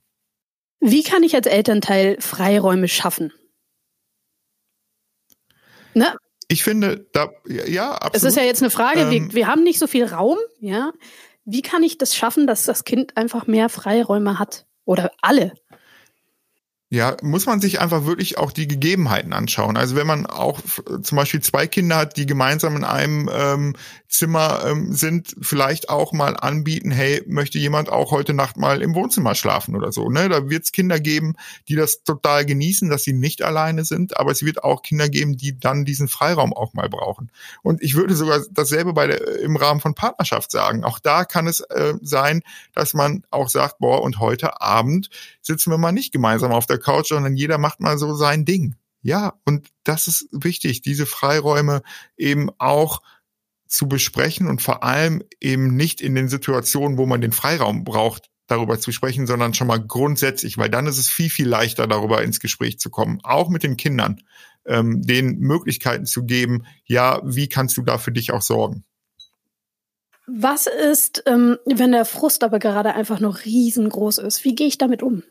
Wie 0.80 1.04
kann 1.04 1.23
ich 1.23 1.36
als 1.36 1.47
Elternteil 1.47 2.17
Freiräume 2.19 2.88
schaffen? 2.88 3.32
Ne? 5.93 6.15
Ich 6.47 6.63
finde, 6.63 7.08
da, 7.13 7.29
ja, 7.45 7.91
absolut. 7.91 8.15
Es 8.15 8.23
ist 8.23 8.38
ja 8.38 8.43
jetzt 8.43 8.62
eine 8.62 8.69
Frage, 8.69 9.01
ähm, 9.01 9.12
wir, 9.12 9.34
wir 9.34 9.47
haben 9.47 9.63
nicht 9.63 9.79
so 9.79 9.88
viel 9.88 10.06
Raum, 10.06 10.38
ja. 10.60 10.91
Wie 11.45 11.62
kann 11.62 11.84
ich 11.84 11.97
das 11.97 12.15
schaffen, 12.15 12.47
dass 12.47 12.65
das 12.65 12.86
Kind 12.86 13.17
einfach 13.17 13.47
mehr 13.47 13.69
Freiräume 13.69 14.39
hat? 14.39 14.65
Oder 14.86 15.12
alle? 15.21 15.53
Ja, 16.93 17.17
muss 17.23 17.47
man 17.47 17.60
sich 17.60 17.82
einfach 17.82 18.06
wirklich 18.06 18.38
auch 18.38 18.51
die 18.51 18.67
Gegebenheiten 18.67 19.34
anschauen. 19.34 19.77
Also 19.77 19.95
wenn 19.95 20.06
man 20.06 20.27
auch 20.27 20.60
zum 21.01 21.15
Beispiel 21.15 21.41
zwei 21.41 21.65
Kinder 21.65 21.95
hat, 21.95 22.17
die 22.17 22.27
gemeinsam 22.27 22.75
in 22.75 22.84
einem 22.84 23.32
ähm, 23.34 23.75
Zimmer 24.08 24.63
ähm, 24.63 24.93
sind, 24.93 25.36
vielleicht 25.41 25.89
auch 25.89 26.13
mal 26.13 26.38
anbieten, 26.38 26.91
hey, 26.91 27.23
möchte 27.25 27.58
jemand 27.58 27.89
auch 27.89 28.12
heute 28.12 28.36
Nacht 28.36 28.58
mal 28.58 28.84
im 28.84 28.93
Wohnzimmer 28.93 29.34
schlafen 29.34 29.75
oder 29.75 29.91
so. 29.91 30.08
Ne? 30.08 30.29
Da 30.29 30.51
wird 30.51 30.65
es 30.65 30.71
Kinder 30.71 30.99
geben, 30.99 31.34
die 31.67 31.73
das 31.73 32.03
total 32.03 32.45
genießen, 32.45 32.91
dass 32.91 33.01
sie 33.01 33.13
nicht 33.13 33.41
alleine 33.41 33.86
sind, 33.86 34.17
aber 34.17 34.32
es 34.32 34.43
wird 34.43 34.63
auch 34.63 34.84
Kinder 34.84 35.10
geben, 35.10 35.36
die 35.36 35.58
dann 35.58 35.86
diesen 35.86 36.08
Freiraum 36.08 36.53
auch 36.53 36.75
mal 36.75 36.89
brauchen. 36.89 37.32
Und 37.63 37.82
ich 37.82 37.95
würde 37.95 38.13
sogar 38.13 38.41
dasselbe 38.51 38.93
bei 38.93 39.08
der, 39.08 39.39
im 39.39 39.56
Rahmen 39.56 39.79
von 39.79 39.95
Partnerschaft 39.95 40.51
sagen. 40.51 40.84
Auch 40.84 40.99
da 40.99 41.25
kann 41.25 41.47
es 41.47 41.62
äh, 41.62 41.95
sein, 42.03 42.43
dass 42.75 42.93
man 42.93 43.23
auch 43.32 43.49
sagt, 43.49 43.79
boah, 43.79 44.03
und 44.03 44.19
heute 44.19 44.62
Abend 44.62 45.10
sitzen 45.45 45.71
wir 45.71 45.77
mal 45.77 45.91
nicht 45.91 46.12
gemeinsam 46.12 46.51
auf 46.51 46.65
der 46.65 46.79
Couch, 46.79 47.10
sondern 47.10 47.36
jeder 47.36 47.58
macht 47.58 47.79
mal 47.79 47.97
so 47.97 48.15
sein 48.15 48.45
Ding. 48.45 48.75
Ja, 49.01 49.34
und 49.45 49.67
das 49.84 50.08
ist 50.08 50.27
wichtig, 50.32 50.82
diese 50.82 51.06
Freiräume 51.06 51.84
eben 52.17 52.49
auch 52.58 53.01
zu 53.67 53.88
besprechen 53.88 54.47
und 54.47 54.62
vor 54.62 54.84
allem 54.84 55.23
eben 55.41 55.75
nicht 55.75 55.99
in 55.99 56.15
den 56.15 56.29
Situationen, 56.29 56.97
wo 56.97 57.06
man 57.06 57.21
den 57.21 57.34
Freiraum 57.34 57.84
braucht, 57.84 58.29
darüber 58.47 58.79
zu 58.79 58.91
sprechen, 58.91 59.27
sondern 59.27 59.53
schon 59.53 59.67
mal 59.67 59.79
grundsätzlich, 59.79 60.58
weil 60.58 60.69
dann 60.69 60.88
ist 60.88 60.97
es 60.97 61.10
viel, 61.10 61.29
viel 61.29 61.47
leichter, 61.47 61.88
darüber 61.88 62.23
ins 62.23 62.39
Gespräch 62.39 62.79
zu 62.79 62.89
kommen, 62.89 63.19
auch 63.23 63.49
mit 63.49 63.63
den 63.63 63.77
Kindern, 63.77 64.21
ähm, 64.65 65.01
den 65.01 65.39
Möglichkeiten 65.39 66.06
zu 66.06 66.25
geben, 66.25 66.65
ja, 66.86 67.21
wie 67.23 67.49
kannst 67.49 67.77
du 67.77 67.82
da 67.82 67.97
für 67.97 68.12
dich 68.12 68.32
auch 68.32 68.41
sorgen? 68.41 68.86
Was 70.25 70.67
ist, 70.67 71.23
ähm, 71.25 71.58
wenn 71.65 71.91
der 71.91 72.06
Frust 72.06 72.43
aber 72.43 72.60
gerade 72.60 72.93
einfach 72.93 73.19
noch 73.19 73.43
riesengroß 73.43 74.19
ist? 74.19 74.45
Wie 74.45 74.56
gehe 74.56 74.67
ich 74.67 74.77
damit 74.77 75.03
um? 75.03 75.23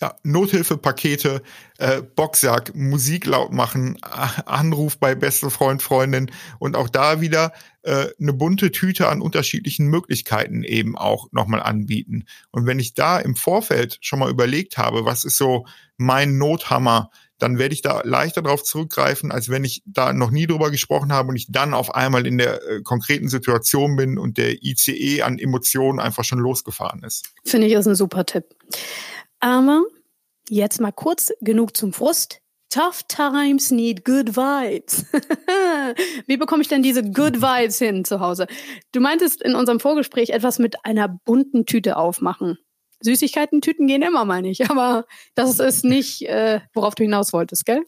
Ja, 0.00 0.16
Nothilfepakete, 0.22 1.42
äh, 1.78 2.00
Boxsack, 2.02 2.74
Musik 2.74 3.26
laut 3.26 3.52
machen, 3.52 3.98
Anruf 4.02 4.98
bei 4.98 5.14
bester 5.14 5.50
Freund, 5.50 5.82
Freundin 5.82 6.30
und 6.58 6.74
auch 6.74 6.88
da 6.88 7.20
wieder 7.20 7.52
äh, 7.82 8.06
eine 8.18 8.32
bunte 8.32 8.72
Tüte 8.72 9.08
an 9.08 9.20
unterschiedlichen 9.20 9.86
Möglichkeiten 9.86 10.62
eben 10.62 10.96
auch 10.96 11.28
nochmal 11.32 11.62
anbieten. 11.62 12.24
Und 12.50 12.66
wenn 12.66 12.78
ich 12.78 12.94
da 12.94 13.18
im 13.18 13.36
Vorfeld 13.36 13.98
schon 14.00 14.18
mal 14.18 14.30
überlegt 14.30 14.78
habe, 14.78 15.04
was 15.04 15.24
ist 15.24 15.36
so 15.36 15.66
mein 15.98 16.38
Nothammer, 16.38 17.10
dann 17.38 17.58
werde 17.58 17.74
ich 17.74 17.82
da 17.82 18.02
leichter 18.04 18.42
darauf 18.42 18.62
zurückgreifen, 18.62 19.32
als 19.32 19.48
wenn 19.48 19.64
ich 19.64 19.82
da 19.86 20.12
noch 20.12 20.30
nie 20.30 20.46
drüber 20.46 20.70
gesprochen 20.70 21.12
habe 21.12 21.30
und 21.30 21.36
ich 21.36 21.50
dann 21.50 21.74
auf 21.74 21.94
einmal 21.94 22.26
in 22.26 22.38
der 22.38 22.62
äh, 22.66 22.82
konkreten 22.82 23.28
Situation 23.28 23.96
bin 23.96 24.18
und 24.18 24.38
der 24.38 24.62
ICE 24.62 25.22
an 25.22 25.38
Emotionen 25.38 26.00
einfach 26.00 26.24
schon 26.24 26.38
losgefahren 26.38 27.02
ist. 27.02 27.32
Finde 27.44 27.66
ich 27.66 27.72
ist 27.72 27.86
ein 27.86 27.94
super 27.94 28.24
Tipp. 28.26 28.44
Aber 29.40 29.82
jetzt 30.48 30.80
mal 30.80 30.92
kurz 30.92 31.32
genug 31.40 31.76
zum 31.76 31.92
Frust. 31.92 32.40
Tough 32.72 33.02
times 33.08 33.72
need 33.72 34.04
good 34.04 34.36
vibes. 34.36 35.04
Wie 36.26 36.36
bekomme 36.36 36.62
ich 36.62 36.68
denn 36.68 36.84
diese 36.84 37.02
good 37.02 37.42
vibes 37.42 37.78
hin 37.78 38.04
zu 38.04 38.20
Hause? 38.20 38.46
Du 38.92 39.00
meintest 39.00 39.42
in 39.42 39.56
unserem 39.56 39.80
Vorgespräch 39.80 40.30
etwas 40.30 40.60
mit 40.60 40.84
einer 40.84 41.08
bunten 41.08 41.66
Tüte 41.66 41.96
aufmachen. 41.96 42.58
Süßigkeiten-Tüten 43.02 43.86
gehen 43.86 44.02
immer, 44.02 44.24
meine 44.24 44.50
ich. 44.50 44.70
Aber 44.70 45.06
das 45.34 45.58
ist 45.58 45.84
nicht, 45.84 46.22
äh, 46.22 46.60
worauf 46.72 46.94
du 46.94 47.02
hinaus 47.02 47.32
wolltest, 47.32 47.66
gell? 47.66 47.82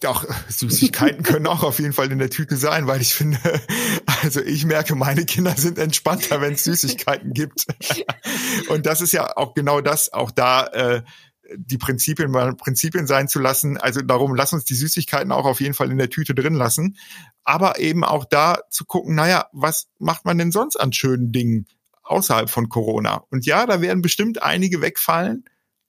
Doch, 0.00 0.24
Süßigkeiten 0.48 1.22
können 1.22 1.46
auch 1.46 1.62
auf 1.62 1.78
jeden 1.78 1.92
Fall 1.92 2.10
in 2.12 2.18
der 2.18 2.30
Tüte 2.30 2.56
sein, 2.56 2.86
weil 2.86 3.00
ich 3.00 3.14
finde, 3.14 3.38
also 4.22 4.40
ich 4.40 4.64
merke, 4.64 4.94
meine 4.94 5.24
Kinder 5.24 5.54
sind 5.56 5.78
entspannter, 5.78 6.40
wenn 6.40 6.54
es 6.54 6.64
Süßigkeiten 6.64 7.32
gibt. 7.32 7.66
Und 8.68 8.86
das 8.86 9.00
ist 9.00 9.12
ja 9.12 9.36
auch 9.36 9.54
genau 9.54 9.80
das, 9.80 10.12
auch 10.12 10.30
da 10.30 10.66
äh, 10.66 11.02
die 11.56 11.78
Prinzipien 11.78 12.30
mal 12.30 12.54
Prinzipien 12.54 13.06
sein 13.06 13.26
zu 13.26 13.38
lassen. 13.38 13.78
Also 13.78 14.02
darum, 14.02 14.34
lass 14.34 14.52
uns 14.52 14.64
die 14.64 14.74
Süßigkeiten 14.74 15.32
auch 15.32 15.46
auf 15.46 15.60
jeden 15.60 15.74
Fall 15.74 15.90
in 15.90 15.98
der 15.98 16.10
Tüte 16.10 16.34
drin 16.34 16.54
lassen. 16.54 16.96
Aber 17.42 17.78
eben 17.78 18.04
auch 18.04 18.26
da 18.26 18.58
zu 18.70 18.84
gucken, 18.84 19.14
naja, 19.14 19.46
was 19.52 19.88
macht 19.98 20.26
man 20.26 20.36
denn 20.36 20.52
sonst 20.52 20.76
an 20.76 20.92
schönen 20.92 21.32
Dingen 21.32 21.66
außerhalb 22.02 22.50
von 22.50 22.68
Corona? 22.68 23.24
Und 23.30 23.46
ja, 23.46 23.64
da 23.64 23.80
werden 23.80 24.02
bestimmt 24.02 24.42
einige 24.42 24.82
wegfallen, 24.82 25.44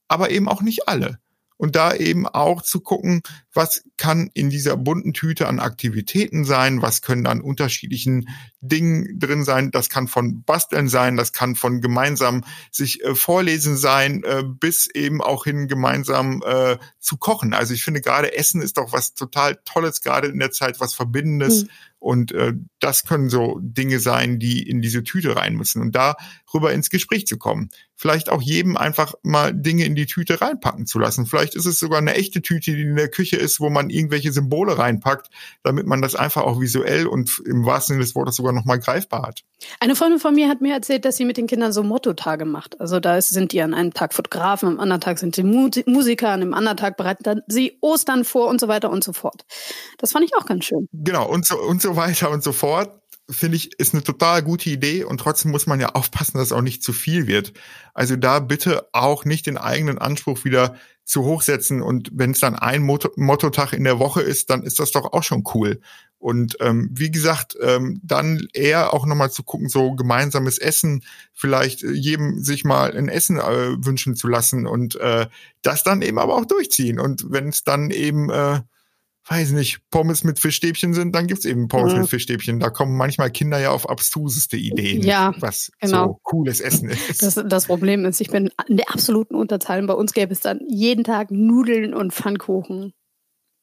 aber 0.07 0.31
eben 0.31 0.47
auch 0.47 0.61
nicht 0.61 0.87
alle 0.87 1.19
und 1.59 1.75
da 1.75 1.93
eben 1.93 2.25
auch 2.25 2.61
zu 2.61 2.79
gucken, 2.79 3.21
was 3.53 3.83
kann 3.97 4.31
in 4.33 4.49
dieser 4.49 4.77
bunten 4.77 5.13
Tüte 5.13 5.45
an 5.45 5.59
Aktivitäten 5.59 6.45
sein, 6.45 6.81
was 6.81 7.01
können 7.01 7.27
an 7.27 7.41
unterschiedlichen 7.41 8.29
Dingen 8.61 9.19
drin 9.19 9.43
sein. 9.43 9.69
Das 9.69 9.89
kann 9.89 10.07
von 10.07 10.43
Basteln 10.43 10.87
sein, 10.87 11.17
das 11.17 11.33
kann 11.33 11.55
von 11.55 11.81
gemeinsam 11.81 12.45
sich 12.71 13.03
äh, 13.03 13.13
vorlesen 13.13 13.75
sein, 13.75 14.23
äh, 14.23 14.43
bis 14.45 14.87
eben 14.87 15.21
auch 15.21 15.43
hin 15.43 15.67
gemeinsam 15.67 16.41
äh, 16.45 16.77
zu 16.97 17.17
kochen. 17.17 17.53
Also 17.53 17.73
ich 17.73 17.83
finde 17.83 17.99
gerade 17.99 18.33
Essen 18.37 18.61
ist 18.61 18.77
doch 18.77 18.93
was 18.93 19.13
total 19.13 19.59
Tolles, 19.65 19.99
gerade 19.99 20.29
in 20.29 20.39
der 20.39 20.51
Zeit, 20.51 20.79
was 20.79 20.93
Verbindendes. 20.93 21.63
Mhm. 21.63 21.69
Und 21.99 22.31
äh, 22.31 22.53
das 22.79 23.03
können 23.03 23.29
so 23.29 23.59
Dinge 23.61 23.99
sein, 23.99 24.39
die 24.39 24.67
in 24.67 24.81
diese 24.81 25.03
Tüte 25.03 25.35
rein 25.35 25.55
müssen 25.55 25.81
und 25.81 25.95
darüber 25.95 26.71
ins 26.71 26.89
Gespräch 26.89 27.27
zu 27.27 27.37
kommen. 27.37 27.69
Vielleicht 27.95 28.29
auch 28.29 28.41
jedem 28.41 28.77
einfach 28.77 29.13
mal 29.23 29.53
Dinge 29.53 29.83
in 29.83 29.95
die 29.95 30.05
Tüte 30.05 30.39
reinpacken 30.39 30.85
zu 30.85 30.99
lassen. 30.99 31.25
Vielleicht 31.25 31.55
ist 31.55 31.65
es 31.65 31.77
sogar 31.77 31.99
eine 31.99 32.15
echte 32.15 32.41
Tüte, 32.41 32.71
die 32.71 32.83
in 32.83 32.95
der 32.95 33.09
Küche 33.09 33.35
ist, 33.35 33.59
wo 33.59 33.69
man 33.69 33.89
irgendwelche 33.89 34.31
Symbole 34.31 34.77
reinpackt, 34.77 35.29
damit 35.63 35.85
man 35.85 36.01
das 36.01 36.15
einfach 36.15 36.43
auch 36.43 36.61
visuell 36.61 37.07
und 37.07 37.41
im 37.45 37.65
wahrsten 37.65 37.95
Sinne 37.95 38.05
des 38.05 38.15
Wortes 38.15 38.37
sogar 38.37 38.53
nochmal 38.53 38.79
greifbar 38.79 39.23
hat. 39.23 39.43
Eine 39.81 39.97
Freundin 39.97 40.19
von 40.19 40.33
mir 40.33 40.47
hat 40.47 40.61
mir 40.61 40.73
erzählt, 40.73 41.03
dass 41.03 41.17
sie 41.17 41.25
mit 41.25 41.35
den 41.35 41.47
Kindern 41.47 41.73
so 41.73 41.83
Mottotage 41.83 42.45
macht. 42.45 42.79
Also 42.79 43.01
da 43.01 43.21
sind 43.21 43.51
die 43.51 43.61
an 43.61 43.73
einem 43.73 43.93
Tag 43.93 44.13
Fotografen, 44.13 44.69
am 44.69 44.79
anderen 44.79 45.01
Tag 45.01 45.19
sind 45.19 45.35
sie 45.35 45.43
Musiker, 45.43 46.29
an 46.29 46.41
einem 46.41 46.53
anderen 46.53 46.77
Tag 46.77 46.95
bereiten 46.95 47.41
sie 47.47 47.77
Ostern 47.81 48.23
vor 48.23 48.47
und 48.47 48.61
so 48.61 48.69
weiter 48.69 48.89
und 48.89 49.03
so 49.03 49.11
fort. 49.11 49.43
Das 49.97 50.13
fand 50.13 50.23
ich 50.23 50.33
auch 50.35 50.45
ganz 50.45 50.63
schön. 50.63 50.87
Genau, 50.93 51.27
und 51.27 51.45
so, 51.45 51.59
und 51.59 51.81
so 51.81 51.88
weiter 51.95 52.29
und 52.29 52.43
so 52.43 52.51
fort 52.51 52.99
finde 53.29 53.57
ich, 53.57 53.79
ist 53.79 53.93
eine 53.93 54.03
total 54.03 54.41
gute 54.41 54.69
Idee 54.69 55.03
und 55.03 55.19
trotzdem 55.19 55.51
muss 55.51 55.67
man 55.67 55.79
ja 55.79 55.89
aufpassen, 55.89 56.37
dass 56.37 56.51
auch 56.51 56.61
nicht 56.61 56.83
zu 56.83 56.93
viel 56.93 57.27
wird. 57.27 57.53
Also 57.93 58.15
da 58.15 58.39
bitte 58.39 58.87
auch 58.91 59.25
nicht 59.25 59.45
den 59.45 59.57
eigenen 59.57 59.99
Anspruch 59.99 60.45
wieder 60.45 60.75
zu 61.05 61.23
hoch 61.23 61.41
setzen 61.41 61.81
und 61.81 62.09
wenn 62.13 62.31
es 62.31 62.39
dann 62.39 62.55
ein 62.55 62.83
Motto 62.83 63.09
Mottotag 63.15 63.73
in 63.73 63.83
der 63.83 63.99
Woche 63.99 64.21
ist, 64.21 64.49
dann 64.49 64.63
ist 64.63 64.79
das 64.79 64.91
doch 64.91 65.13
auch 65.13 65.23
schon 65.23 65.43
cool. 65.53 65.79
Und 66.17 66.57
ähm, 66.59 66.89
wie 66.91 67.11
gesagt, 67.11 67.55
ähm, 67.61 68.01
dann 68.03 68.47
eher 68.53 68.93
auch 68.93 69.05
nochmal 69.05 69.31
zu 69.31 69.41
gucken, 69.41 69.69
so 69.69 69.95
gemeinsames 69.95 70.57
Essen, 70.57 71.03
vielleicht 71.33 71.83
äh, 71.83 71.91
jedem 71.91 72.43
sich 72.43 72.65
mal 72.65 72.95
ein 72.95 73.07
Essen 73.07 73.39
äh, 73.39 73.85
wünschen 73.85 74.15
zu 74.15 74.27
lassen 74.27 74.67
und 74.67 74.95
äh, 74.95 75.27
das 75.61 75.83
dann 75.83 76.01
eben 76.01 76.19
aber 76.19 76.35
auch 76.35 76.45
durchziehen. 76.45 76.99
Und 76.99 77.31
wenn 77.31 77.47
es 77.47 77.63
dann 77.63 77.89
eben 77.89 78.29
äh, 78.29 78.59
weiß 79.27 79.51
nicht, 79.51 79.79
Pommes 79.91 80.23
mit 80.23 80.39
Fischstäbchen 80.39 80.93
sind, 80.93 81.13
dann 81.13 81.27
gibt's 81.27 81.45
eben 81.45 81.67
Pommes 81.67 81.93
mhm. 81.93 82.01
mit 82.01 82.09
Fischstäbchen. 82.09 82.59
Da 82.59 82.69
kommen 82.69 82.95
manchmal 82.97 83.31
Kinder 83.31 83.59
ja 83.59 83.71
auf 83.71 83.89
abstruseste 83.89 84.57
Ideen, 84.57 85.03
ja, 85.03 85.33
was 85.39 85.71
genau. 85.79 86.07
so 86.07 86.19
cooles 86.23 86.61
Essen 86.61 86.89
ist. 86.89 87.21
Das, 87.21 87.39
das 87.47 87.67
Problem 87.67 88.05
ist, 88.05 88.21
ich 88.21 88.29
bin 88.29 88.49
in 88.67 88.77
der 88.77 88.89
absoluten 88.91 89.35
Unterzahl. 89.35 89.79
Und 89.79 89.87
bei 89.87 89.93
uns 89.93 90.13
gäbe 90.13 90.33
es 90.33 90.39
dann 90.39 90.59
jeden 90.67 91.03
Tag 91.03 91.31
Nudeln 91.31 91.93
und 91.93 92.13
Pfannkuchen. 92.13 92.93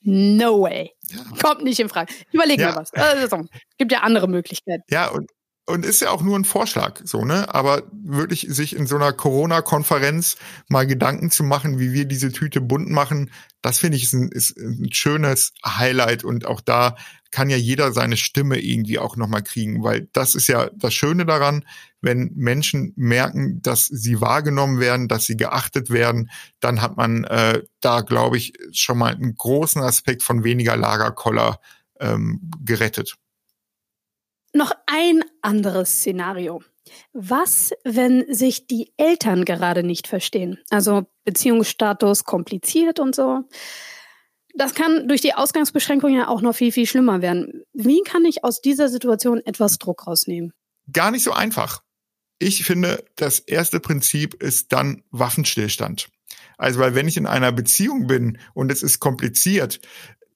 No 0.03 0.63
way. 0.63 0.93
Ja. 1.09 1.19
Kommt 1.43 1.65
nicht 1.65 1.81
in 1.81 1.89
Frage. 1.89 2.13
Überlegen 2.31 2.63
ja. 2.63 2.75
wir 2.75 2.77
was. 2.77 2.93
Also, 2.93 3.45
gibt 3.77 3.91
ja 3.91 4.01
andere 4.01 4.29
Möglichkeiten. 4.29 4.85
Ja, 4.89 5.09
und 5.09 5.31
und 5.67 5.85
ist 5.85 6.01
ja 6.01 6.11
auch 6.11 6.23
nur 6.23 6.39
ein 6.39 6.45
Vorschlag, 6.45 7.01
so, 7.05 7.25
ne? 7.25 7.53
Aber 7.53 7.83
wirklich 7.93 8.47
sich 8.49 8.77
in 8.77 8.87
so 8.87 8.97
einer 8.97 9.13
Corona-Konferenz 9.13 10.37
mal 10.69 10.87
Gedanken 10.87 11.31
zu 11.31 11.43
machen, 11.43 11.81
wie 11.81 11.93
wir 11.93 12.05
diese 12.05 12.31
Tüte 12.31 12.61
bunt 12.61 12.89
machen, 12.89 13.31
das 13.63 13.81
finde 13.81 13.97
ich 13.97 14.05
ist 14.05 14.13
ein, 14.13 14.29
ist 14.29 14.57
ein 14.57 14.93
schönes 14.93 15.53
Highlight 15.65 16.23
und 16.23 16.47
auch 16.47 16.61
da 16.61 16.95
kann 17.33 17.51
ja 17.51 17.57
jeder 17.57 17.93
seine 17.93 18.17
Stimme 18.17 18.61
irgendwie 18.61 19.01
auch 19.01 19.17
nochmal 19.17 19.43
kriegen, 19.43 19.83
weil 19.83 20.09
das 20.13 20.37
ist 20.37 20.47
ja 20.47 20.71
das 20.77 20.95
Schöne 20.95 21.27
daran, 21.27 21.65
wenn 22.01 22.31
Menschen 22.37 22.93
merken, 22.95 23.61
dass 23.61 23.87
sie 23.87 24.21
wahrgenommen 24.21 24.79
werden, 24.79 25.09
dass 25.09 25.27
sie 25.27 25.37
geachtet 25.37 25.91
werden, 25.91 26.31
dann 26.61 26.81
hat 26.81 26.97
man 26.97 27.25
äh, 27.25 27.63
da, 27.81 28.03
glaube 28.03 28.37
ich, 28.37 28.53
schon 28.71 28.99
mal 28.99 29.13
einen 29.13 29.35
großen 29.35 29.83
Aspekt 29.83 30.23
von 30.23 30.45
weniger 30.45 30.77
Lagerkoller 30.77 31.59
ähm, 31.99 32.51
gerettet. 32.65 33.17
Noch 34.57 34.73
ein 34.87 35.23
anderes 35.43 35.99
Szenario. 35.99 36.63
Was, 37.13 37.73
wenn 37.85 38.25
sich 38.33 38.67
die 38.67 38.91
Eltern 38.97 39.45
gerade 39.45 39.83
nicht 39.83 40.07
verstehen? 40.07 40.59
Also 40.71 41.05
Beziehungsstatus 41.27 42.25
kompliziert 42.25 42.99
und 42.99 43.15
so. 43.15 43.43
Das 44.55 44.75
kann 44.75 45.09
durch 45.09 45.21
die 45.21 45.35
Ausgangsbeschränkung 45.35 46.15
ja 46.17 46.29
auch 46.29 46.41
noch 46.41 46.55
viel, 46.55 46.73
viel 46.73 46.87
schlimmer 46.87 47.21
werden. 47.21 47.65
Wie 47.75 48.01
kann 48.03 48.25
ich 48.25 48.45
aus 48.45 48.63
dieser 48.63 48.89
Situation 48.89 49.43
etwas 49.45 49.77
Druck 49.77 50.07
rausnehmen? 50.07 50.55
Gar 50.91 51.11
nicht 51.11 51.25
so 51.25 51.33
einfach. 51.33 51.83
Ich 52.39 52.65
finde, 52.65 53.05
das 53.17 53.41
erste 53.41 53.79
Prinzip 53.79 54.43
ist 54.43 54.73
dann 54.73 55.03
Waffenstillstand. 55.11 56.09
Also, 56.57 56.81
weil 56.81 56.95
wenn 56.95 57.09
ich 57.09 57.19
in 57.19 57.27
einer 57.27 57.53
Beziehung 57.53 58.07
bin 58.07 58.39
und 58.55 58.73
es 58.73 58.83
ist 58.83 59.01
kompliziert, 59.01 59.81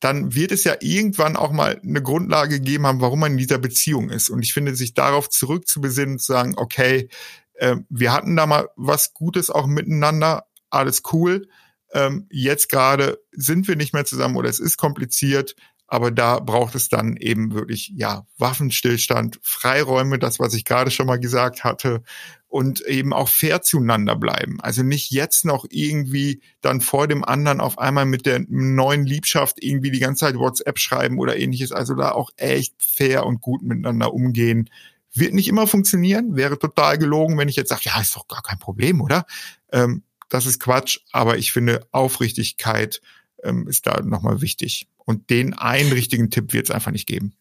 dann 0.01 0.35
wird 0.35 0.51
es 0.51 0.65
ja 0.65 0.77
irgendwann 0.81 1.37
auch 1.37 1.53
mal 1.53 1.81
eine 1.83 2.03
Grundlage 2.03 2.59
gegeben 2.59 2.87
haben, 2.87 3.01
warum 3.01 3.21
man 3.21 3.33
in 3.33 3.39
dieser 3.39 3.59
Beziehung 3.59 4.11
ist. 4.11 4.31
Und 4.31 4.43
ich 4.43 4.55
finde, 4.55 4.75
sich 4.75 4.95
darauf 4.95 5.29
zurückzubesinnen, 5.29 6.19
zu 6.19 6.33
sagen, 6.33 6.55
okay, 6.57 7.09
äh, 7.55 7.77
wir 7.91 8.13
hatten 8.13 8.35
da 8.35 8.47
mal 8.47 8.69
was 8.77 9.13
Gutes 9.13 9.51
auch 9.51 9.67
miteinander, 9.67 10.47
alles 10.71 11.03
cool. 11.13 11.49
Ähm, 11.93 12.27
jetzt 12.31 12.69
gerade 12.69 13.21
sind 13.33 13.69
wir 13.69 13.77
nicht 13.77 13.93
mehr 13.93 14.05
zusammen 14.05 14.37
oder 14.37 14.49
es 14.49 14.59
ist 14.59 14.79
kompliziert, 14.79 15.55
aber 15.93 16.13
da 16.13 16.39
braucht 16.39 16.77
es 16.77 16.89
dann 16.89 17.17
eben 17.17 17.53
wirklich, 17.53 17.93
ja, 17.97 18.25
Waffenstillstand, 18.39 19.41
Freiräume, 19.43 20.21
das, 20.21 20.39
was 20.39 20.55
ich 20.55 20.65
gerade 20.65 20.93
schon 20.93 21.09
mal 21.09 21.19
gesagt 21.19 21.65
hatte, 21.65 22.03
und 22.49 22.81
eben 22.83 23.13
auch 23.13 23.29
fair 23.29 23.63
zueinander 23.63 24.15
bleiben. 24.15 24.61
Also 24.61 24.85
nicht 24.85 25.11
jetzt 25.11 25.45
noch 25.45 25.67
irgendwie 25.69 26.43
dann 26.61 26.81
vor 26.81 27.09
dem 27.09 27.25
anderen 27.25 27.61
auf 27.61 27.79
einmal 27.79 28.07
mit 28.07 28.25
der 28.25 28.45
neuen 28.49 29.05
Liebschaft 29.05 29.63
irgendwie 29.63 29.91
die 29.91 29.99
ganze 29.99 30.27
Zeit 30.27 30.37
WhatsApp 30.37 30.79
schreiben 30.79 31.19
oder 31.19 31.37
ähnliches. 31.37 31.73
Also 31.73 31.95
da 31.95 32.13
auch 32.13 32.31
echt 32.37 32.75
fair 32.79 33.27
und 33.27 33.41
gut 33.41 33.63
miteinander 33.63 34.15
umgehen. 34.15 34.71
Wird 35.13 35.35
nicht 35.35 35.49
immer 35.49 35.67
funktionieren, 35.67 36.37
wäre 36.37 36.57
total 36.57 36.99
gelogen, 36.99 37.37
wenn 37.37 37.49
ich 37.49 37.57
jetzt 37.57 37.71
sage, 37.71 37.83
ja, 37.85 38.01
ist 38.01 38.15
doch 38.15 38.29
gar 38.29 38.43
kein 38.43 38.61
Problem, 38.61 39.01
oder? 39.01 39.27
Ähm, 39.73 40.05
das 40.29 40.47
ist 40.47 40.61
Quatsch, 40.61 41.01
aber 41.11 41.39
ich 41.39 41.53
finde, 41.53 41.85
Aufrichtigkeit 41.91 43.01
ähm, 43.43 43.67
ist 43.67 43.87
da 43.87 44.01
nochmal 44.03 44.41
wichtig. 44.41 44.89
Und 45.11 45.29
den 45.29 45.55
einen 45.55 45.91
richtigen 45.91 46.31
Tipp 46.31 46.53
wird 46.53 46.67
es 46.67 46.71
einfach 46.71 46.93
nicht 46.93 47.09
geben. 47.09 47.35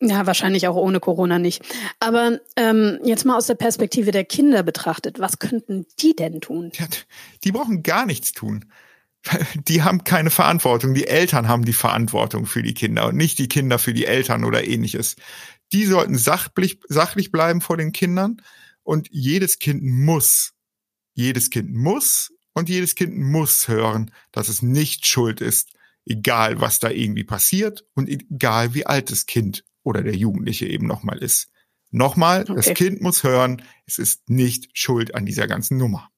Ja, 0.00 0.28
wahrscheinlich 0.28 0.68
auch 0.68 0.76
ohne 0.76 1.00
Corona 1.00 1.40
nicht. 1.40 1.60
Aber 1.98 2.38
ähm, 2.54 3.00
jetzt 3.04 3.24
mal 3.24 3.36
aus 3.36 3.48
der 3.48 3.56
Perspektive 3.56 4.12
der 4.12 4.24
Kinder 4.24 4.62
betrachtet, 4.62 5.18
was 5.18 5.40
könnten 5.40 5.86
die 5.98 6.14
denn 6.14 6.40
tun? 6.40 6.70
Ja, 6.74 6.86
die 7.42 7.50
brauchen 7.50 7.82
gar 7.82 8.06
nichts 8.06 8.30
tun. 8.30 8.66
Die 9.66 9.82
haben 9.82 10.04
keine 10.04 10.30
Verantwortung. 10.30 10.94
Die 10.94 11.08
Eltern 11.08 11.48
haben 11.48 11.64
die 11.64 11.72
Verantwortung 11.72 12.46
für 12.46 12.62
die 12.62 12.74
Kinder 12.74 13.08
und 13.08 13.16
nicht 13.16 13.38
die 13.38 13.48
Kinder 13.48 13.78
für 13.78 13.94
die 13.94 14.06
Eltern 14.06 14.44
oder 14.44 14.64
ähnliches. 14.64 15.16
Die 15.72 15.84
sollten 15.84 16.16
sachlich, 16.16 16.78
sachlich 16.88 17.32
bleiben 17.32 17.60
vor 17.60 17.76
den 17.76 17.92
Kindern 17.92 18.42
und 18.82 19.08
jedes 19.10 19.58
Kind 19.58 19.82
muss, 19.82 20.54
jedes 21.14 21.50
Kind 21.50 21.72
muss 21.72 22.32
und 22.52 22.68
jedes 22.68 22.94
Kind 22.94 23.16
muss 23.16 23.68
hören, 23.68 24.12
dass 24.32 24.48
es 24.48 24.62
nicht 24.62 25.06
schuld 25.06 25.40
ist, 25.40 25.71
egal 26.04 26.60
was 26.60 26.78
da 26.78 26.90
irgendwie 26.90 27.24
passiert 27.24 27.84
und 27.94 28.08
egal 28.08 28.74
wie 28.74 28.86
alt 28.86 29.10
das 29.10 29.26
Kind 29.26 29.64
oder 29.82 30.02
der 30.02 30.16
Jugendliche 30.16 30.66
eben 30.66 30.86
nochmal 30.86 31.18
ist. 31.18 31.48
Nochmal, 31.90 32.42
okay. 32.42 32.54
das 32.54 32.74
Kind 32.74 33.02
muss 33.02 33.22
hören, 33.22 33.62
es 33.86 33.98
ist 33.98 34.28
nicht 34.28 34.70
schuld 34.72 35.14
an 35.14 35.26
dieser 35.26 35.46
ganzen 35.46 35.76
Nummer. 35.76 36.08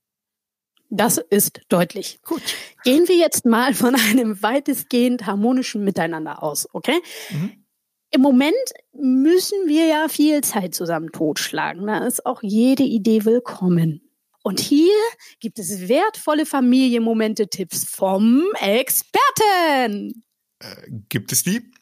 Das 0.89 1.19
ist 1.19 1.61
deutlich. 1.69 2.21
Gut. 2.23 2.43
Gehen 2.85 3.09
wir 3.09 3.17
jetzt 3.17 3.45
mal 3.45 3.75
von 3.75 3.97
einem 3.97 4.41
weitestgehend 4.43 5.27
harmonischen 5.27 5.83
Miteinander 5.83 6.43
aus, 6.43 6.69
okay? 6.73 7.01
Mhm. 7.31 7.65
Im 8.13 8.21
Moment 8.21 8.55
müssen 8.93 9.67
wir 9.67 9.87
ja 9.87 10.09
viel 10.09 10.43
Zeit 10.43 10.73
zusammen 10.73 11.11
totschlagen. 11.11 11.85
Da 11.89 12.07
ist 12.07 12.25
auch 12.25 12.45
jede 12.45 12.85
Idee 12.85 13.25
willkommen. 13.25 14.04
Und 14.45 14.61
hier 14.61 14.93
gibt 15.41 15.59
es 15.59 15.89
wertvolle 15.89 16.45
Familienmomente-Tipps 16.45 17.87
vom 17.87 18.45
Experten. 18.61 20.23
Äh, 20.59 20.91
gibt 21.09 21.33
es 21.33 21.45
die? 21.45 21.73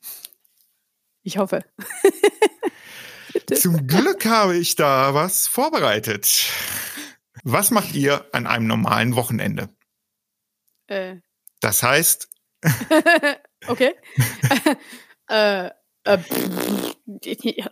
Ich 1.24 1.38
hoffe. 1.38 1.64
Zum 3.52 3.84
Glück 3.88 4.24
habe 4.26 4.56
ich 4.56 4.76
da 4.76 5.12
was 5.12 5.48
vorbereitet. 5.48 6.46
Was 7.42 7.72
macht 7.72 7.96
ihr 7.96 8.32
an 8.32 8.46
einem 8.46 8.68
normalen 8.68 9.16
Wochenende? 9.16 9.68
Äh. 10.86 11.16
Das 11.58 11.82
heißt. 11.82 12.28
okay. 13.66 13.96
äh, 15.26 15.70
äh, 16.04 16.18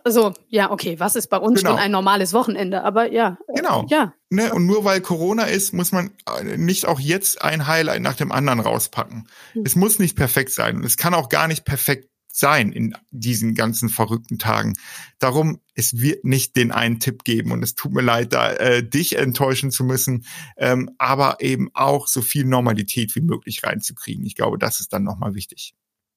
also, 0.03 0.33
ja, 0.47 0.71
okay, 0.71 0.99
was 0.99 1.15
ist 1.15 1.27
bei 1.27 1.37
uns 1.37 1.59
genau. 1.59 1.71
schon 1.71 1.79
ein 1.79 1.91
normales 1.91 2.33
Wochenende? 2.33 2.83
Aber 2.83 3.11
ja. 3.11 3.37
Genau. 3.55 3.85
Ja. 3.89 4.13
Ne, 4.29 4.53
und 4.53 4.65
nur 4.65 4.85
weil 4.85 5.01
Corona 5.01 5.43
ist, 5.43 5.73
muss 5.73 5.91
man 5.91 6.11
äh, 6.39 6.57
nicht 6.57 6.85
auch 6.85 6.99
jetzt 6.99 7.41
ein 7.41 7.67
Highlight 7.67 8.01
nach 8.01 8.15
dem 8.15 8.31
anderen 8.31 8.59
rauspacken. 8.59 9.27
Hm. 9.53 9.63
Es 9.65 9.75
muss 9.75 9.99
nicht 9.99 10.15
perfekt 10.15 10.51
sein 10.51 10.77
und 10.77 10.85
es 10.85 10.97
kann 10.97 11.13
auch 11.13 11.29
gar 11.29 11.47
nicht 11.47 11.65
perfekt 11.65 12.07
sein 12.33 12.71
in 12.71 12.95
diesen 13.11 13.55
ganzen 13.55 13.89
verrückten 13.89 14.39
Tagen. 14.39 14.77
Darum, 15.19 15.59
es 15.73 15.99
wird 15.99 16.23
nicht 16.23 16.55
den 16.55 16.71
einen 16.71 16.99
Tipp 16.99 17.23
geben 17.23 17.51
und 17.51 17.63
es 17.63 17.75
tut 17.75 17.91
mir 17.91 18.01
leid, 18.01 18.33
da 18.33 18.53
äh, 18.53 18.87
dich 18.87 19.17
enttäuschen 19.17 19.71
zu 19.71 19.83
müssen, 19.83 20.25
ähm, 20.57 20.91
aber 20.97 21.37
eben 21.41 21.69
auch 21.73 22.07
so 22.07 22.21
viel 22.21 22.45
Normalität 22.45 23.15
wie 23.15 23.21
möglich 23.21 23.63
reinzukriegen. 23.63 24.25
Ich 24.25 24.35
glaube, 24.35 24.57
das 24.57 24.79
ist 24.79 24.93
dann 24.93 25.03
nochmal 25.03 25.33
wichtig. 25.33 25.73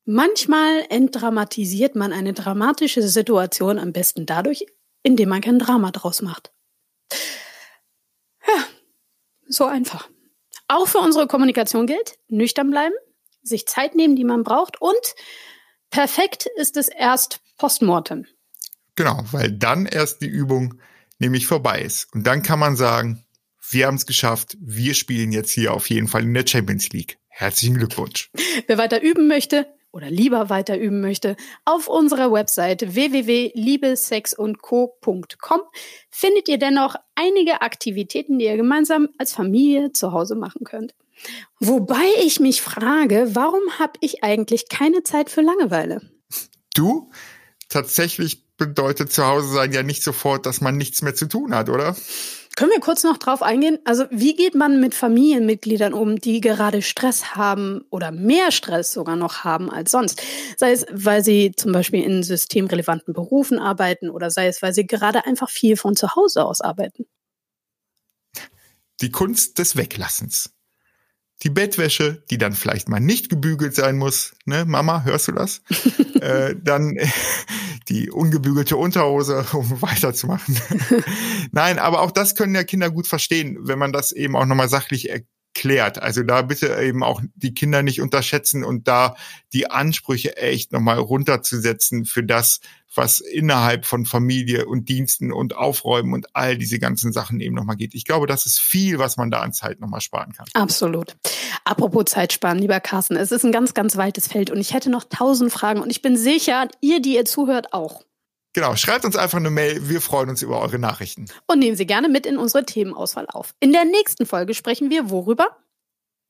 Manchmal 0.06 0.84
entdramatisiert 0.90 1.96
man 1.96 2.12
eine 2.12 2.34
dramatische 2.34 3.02
Situation 3.02 3.78
am 3.78 3.92
besten 3.92 4.26
dadurch, 4.26 4.66
indem 5.02 5.30
man 5.30 5.40
kein 5.40 5.58
Drama 5.58 5.90
draus 5.92 6.20
macht. 6.20 6.52
Ja, 8.46 8.64
so 9.48 9.64
einfach. 9.64 10.10
Auch 10.68 10.88
für 10.88 10.98
unsere 10.98 11.26
Kommunikation 11.26 11.86
gilt, 11.86 12.18
nüchtern 12.28 12.70
bleiben, 12.70 12.94
sich 13.42 13.66
Zeit 13.66 13.94
nehmen, 13.94 14.16
die 14.16 14.24
man 14.24 14.44
braucht 14.44 14.80
und 14.80 15.14
perfekt 15.90 16.48
ist 16.56 16.76
es 16.76 16.88
erst 16.88 17.40
postmortem. 17.56 18.26
Genau, 18.96 19.24
weil 19.32 19.52
dann 19.52 19.86
erst 19.86 20.20
die 20.20 20.28
Übung 20.28 20.80
nämlich 21.18 21.46
vorbei 21.46 21.80
ist. 21.80 22.12
Und 22.12 22.26
dann 22.26 22.42
kann 22.42 22.58
man 22.58 22.76
sagen, 22.76 23.24
wir 23.70 23.86
haben 23.86 23.96
es 23.96 24.06
geschafft, 24.06 24.56
wir 24.60 24.94
spielen 24.94 25.32
jetzt 25.32 25.50
hier 25.50 25.72
auf 25.72 25.88
jeden 25.88 26.08
Fall 26.08 26.22
in 26.24 26.34
der 26.34 26.46
Champions 26.46 26.90
League. 26.90 27.18
Herzlichen 27.28 27.78
Glückwunsch. 27.78 28.30
Wer 28.66 28.78
weiter 28.78 29.02
üben 29.02 29.26
möchte, 29.26 29.66
oder 29.94 30.10
lieber 30.10 30.50
weiter 30.50 30.78
üben 30.78 31.00
möchte, 31.00 31.36
auf 31.64 31.88
unserer 31.88 32.30
Website 32.32 32.94
www.liebesexundco.com 32.94 35.60
findet 36.10 36.48
ihr 36.48 36.58
dennoch 36.58 36.96
einige 37.14 37.62
Aktivitäten, 37.62 38.40
die 38.40 38.46
ihr 38.46 38.56
gemeinsam 38.56 39.08
als 39.18 39.32
Familie 39.32 39.92
zu 39.92 40.10
Hause 40.12 40.34
machen 40.34 40.64
könnt. 40.64 40.96
Wobei 41.60 42.04
ich 42.24 42.40
mich 42.40 42.60
frage, 42.60 43.28
warum 43.34 43.62
habe 43.78 43.92
ich 44.00 44.24
eigentlich 44.24 44.68
keine 44.68 45.04
Zeit 45.04 45.30
für 45.30 45.42
Langeweile? 45.42 46.00
Du? 46.74 47.08
Tatsächlich 47.68 48.42
bedeutet 48.56 49.12
zu 49.12 49.24
Hause 49.26 49.52
sein 49.52 49.72
ja 49.72 49.84
nicht 49.84 50.02
sofort, 50.02 50.46
dass 50.46 50.60
man 50.60 50.76
nichts 50.76 51.02
mehr 51.02 51.14
zu 51.14 51.26
tun 51.26 51.54
hat, 51.54 51.68
oder? 51.68 51.94
Können 52.56 52.70
wir 52.70 52.80
kurz 52.80 53.02
noch 53.02 53.18
drauf 53.18 53.42
eingehen? 53.42 53.80
Also 53.84 54.04
wie 54.10 54.36
geht 54.36 54.54
man 54.54 54.80
mit 54.80 54.94
Familienmitgliedern 54.94 55.92
um, 55.92 56.20
die 56.20 56.40
gerade 56.40 56.82
Stress 56.82 57.34
haben 57.34 57.84
oder 57.90 58.12
mehr 58.12 58.52
Stress 58.52 58.92
sogar 58.92 59.16
noch 59.16 59.42
haben 59.42 59.70
als 59.70 59.90
sonst? 59.90 60.22
Sei 60.56 60.70
es, 60.70 60.86
weil 60.90 61.24
sie 61.24 61.52
zum 61.56 61.72
Beispiel 61.72 62.04
in 62.04 62.22
systemrelevanten 62.22 63.12
Berufen 63.12 63.58
arbeiten 63.58 64.08
oder 64.08 64.30
sei 64.30 64.46
es, 64.46 64.62
weil 64.62 64.72
sie 64.72 64.86
gerade 64.86 65.26
einfach 65.26 65.50
viel 65.50 65.76
von 65.76 65.96
zu 65.96 66.14
Hause 66.14 66.44
aus 66.44 66.60
arbeiten. 66.60 67.06
Die 69.00 69.10
Kunst 69.10 69.58
des 69.58 69.74
Weglassens. 69.76 70.54
Die 71.44 71.50
Bettwäsche, 71.50 72.22
die 72.30 72.38
dann 72.38 72.54
vielleicht 72.54 72.88
mal 72.88 73.00
nicht 73.00 73.28
gebügelt 73.28 73.74
sein 73.74 73.96
muss, 73.96 74.34
ne, 74.46 74.64
Mama, 74.64 75.04
hörst 75.04 75.28
du 75.28 75.32
das? 75.32 75.62
äh, 76.20 76.54
dann 76.60 76.96
die 77.88 78.10
ungebügelte 78.10 78.76
Unterhose, 78.76 79.44
um 79.52 79.70
weiterzumachen. 79.82 80.58
Nein, 81.52 81.78
aber 81.78 82.00
auch 82.00 82.10
das 82.10 82.34
können 82.34 82.54
ja 82.54 82.64
Kinder 82.64 82.90
gut 82.90 83.06
verstehen, 83.06 83.58
wenn 83.60 83.78
man 83.78 83.92
das 83.92 84.12
eben 84.12 84.36
auch 84.36 84.46
nochmal 84.46 84.70
sachlich 84.70 85.10
erklärt. 85.54 86.02
Also 86.02 86.22
da 86.22 86.42
bitte 86.42 86.76
eben 86.82 87.02
auch 87.02 87.22
die 87.36 87.54
Kinder 87.54 87.82
nicht 87.82 88.00
unterschätzen 88.00 88.64
und 88.64 88.88
da 88.88 89.16
die 89.52 89.70
Ansprüche 89.70 90.36
echt 90.36 90.72
nochmal 90.72 90.98
runterzusetzen 90.98 92.04
für 92.04 92.24
das, 92.24 92.60
was 92.94 93.20
innerhalb 93.20 93.86
von 93.86 94.04
Familie 94.04 94.66
und 94.66 94.88
Diensten 94.88 95.32
und 95.32 95.56
Aufräumen 95.56 96.12
und 96.12 96.34
all 96.34 96.58
diese 96.58 96.78
ganzen 96.78 97.12
Sachen 97.12 97.40
eben 97.40 97.54
nochmal 97.54 97.76
geht. 97.76 97.94
Ich 97.94 98.04
glaube, 98.04 98.26
das 98.26 98.46
ist 98.46 98.58
viel, 98.58 98.98
was 98.98 99.16
man 99.16 99.30
da 99.30 99.40
an 99.40 99.52
Zeit 99.52 99.80
nochmal 99.80 100.00
sparen 100.00 100.32
kann. 100.32 100.46
Absolut. 100.54 101.16
Apropos 101.64 102.04
Zeit 102.06 102.32
sparen, 102.32 102.58
lieber 102.58 102.80
Carsten, 102.80 103.16
es 103.16 103.32
ist 103.32 103.44
ein 103.44 103.52
ganz, 103.52 103.74
ganz 103.74 103.96
weites 103.96 104.28
Feld 104.28 104.50
und 104.50 104.60
ich 104.60 104.74
hätte 104.74 104.90
noch 104.90 105.04
tausend 105.04 105.52
Fragen 105.52 105.80
und 105.80 105.90
ich 105.90 106.02
bin 106.02 106.16
sicher, 106.16 106.68
ihr, 106.80 107.00
die 107.00 107.14
ihr 107.14 107.24
zuhört, 107.24 107.72
auch. 107.72 108.02
Genau, 108.54 108.76
schreibt 108.76 109.04
uns 109.04 109.16
einfach 109.16 109.38
eine 109.38 109.50
Mail. 109.50 109.88
Wir 109.88 110.00
freuen 110.00 110.30
uns 110.30 110.40
über 110.40 110.60
eure 110.60 110.78
Nachrichten. 110.78 111.26
Und 111.46 111.58
nehmen 111.58 111.76
Sie 111.76 111.86
gerne 111.86 112.08
mit 112.08 112.24
in 112.24 112.38
unsere 112.38 112.64
Themenauswahl 112.64 113.26
auf. 113.28 113.52
In 113.58 113.72
der 113.72 113.84
nächsten 113.84 114.26
Folge 114.26 114.54
sprechen 114.54 114.90
wir 114.90 115.10
worüber? 115.10 115.56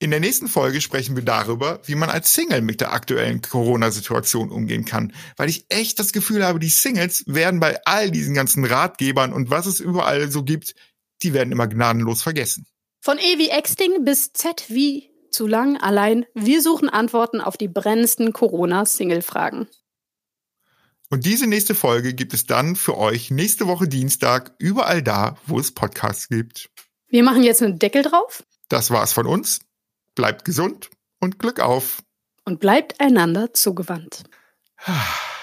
In 0.01 0.11
der 0.11 0.21
nächsten 0.21 0.49
Folge 0.49 0.81
sprechen 0.81 1.17
wir 1.17 1.23
darüber, 1.23 1.81
wie 1.85 1.95
man 1.95 2.11
als 2.11 2.35
Single 2.35 2.63
mit 2.63 2.81
der 2.81 2.93
aktuellen 2.93 3.43
Corona-Situation 3.43 4.51
umgehen 4.51 4.87
kann. 4.87 5.13
Weil 5.37 5.51
ich 5.51 5.67
echt 5.69 5.99
das 5.99 6.13
Gefühl 6.13 6.45
habe, 6.45 6.59
die 6.59 6.69
Singles 6.69 7.25
werden 7.27 7.61
bei 7.61 7.79
all 7.85 8.11
diesen 8.11 8.35
ganzen 8.35 8.65
Ratgebern 8.65 9.33
und 9.33 9.51
was 9.51 9.67
es 9.67 9.79
überall 9.79 10.31
so 10.31 10.43
gibt, 10.43 10.75
die 11.23 11.35
werden 11.35 11.53
immer 11.53 11.69
gnadenlos 11.69 12.23
vergessen. 12.23 12.67
Von 13.01 13.19
E 13.19 13.39
wie 13.39 13.51
Exting 13.51 14.05
bis 14.05 14.33
Z 14.33 14.65
wie 14.69 15.11
zu 15.31 15.47
lang 15.47 15.77
allein. 15.77 16.25
Wir 16.35 16.63
suchen 16.63 16.89
Antworten 16.89 17.41
auf 17.41 17.57
die 17.57 17.69
brennendsten 17.69 18.33
Corona-Single-Fragen. 18.33 19.69
Und 21.11 21.27
diese 21.27 21.47
nächste 21.47 21.75
Folge 21.75 22.15
gibt 22.15 22.35
es 22.35 22.47
dann 22.47 22.77
für 22.77 22.97
euch 22.97 23.31
nächste 23.31 23.67
Woche 23.67 23.87
Dienstag 23.89 24.55
überall 24.59 25.03
da, 25.03 25.37
wo 25.47 25.59
es 25.59 25.73
Podcasts 25.73 26.29
gibt. 26.29 26.71
Wir 27.09 27.23
machen 27.23 27.43
jetzt 27.43 27.63
einen 27.63 27.79
Deckel 27.79 28.03
drauf. 28.03 28.43
Das 28.69 28.91
war's 28.91 29.13
von 29.13 29.27
uns. 29.27 29.61
Bleibt 30.15 30.45
gesund 30.45 30.91
und 31.21 31.39
Glück 31.39 31.61
auf. 31.61 32.03
Und 32.45 32.61
bleibt 32.61 33.01
einander 33.01 33.53
zugewandt. 33.53 34.25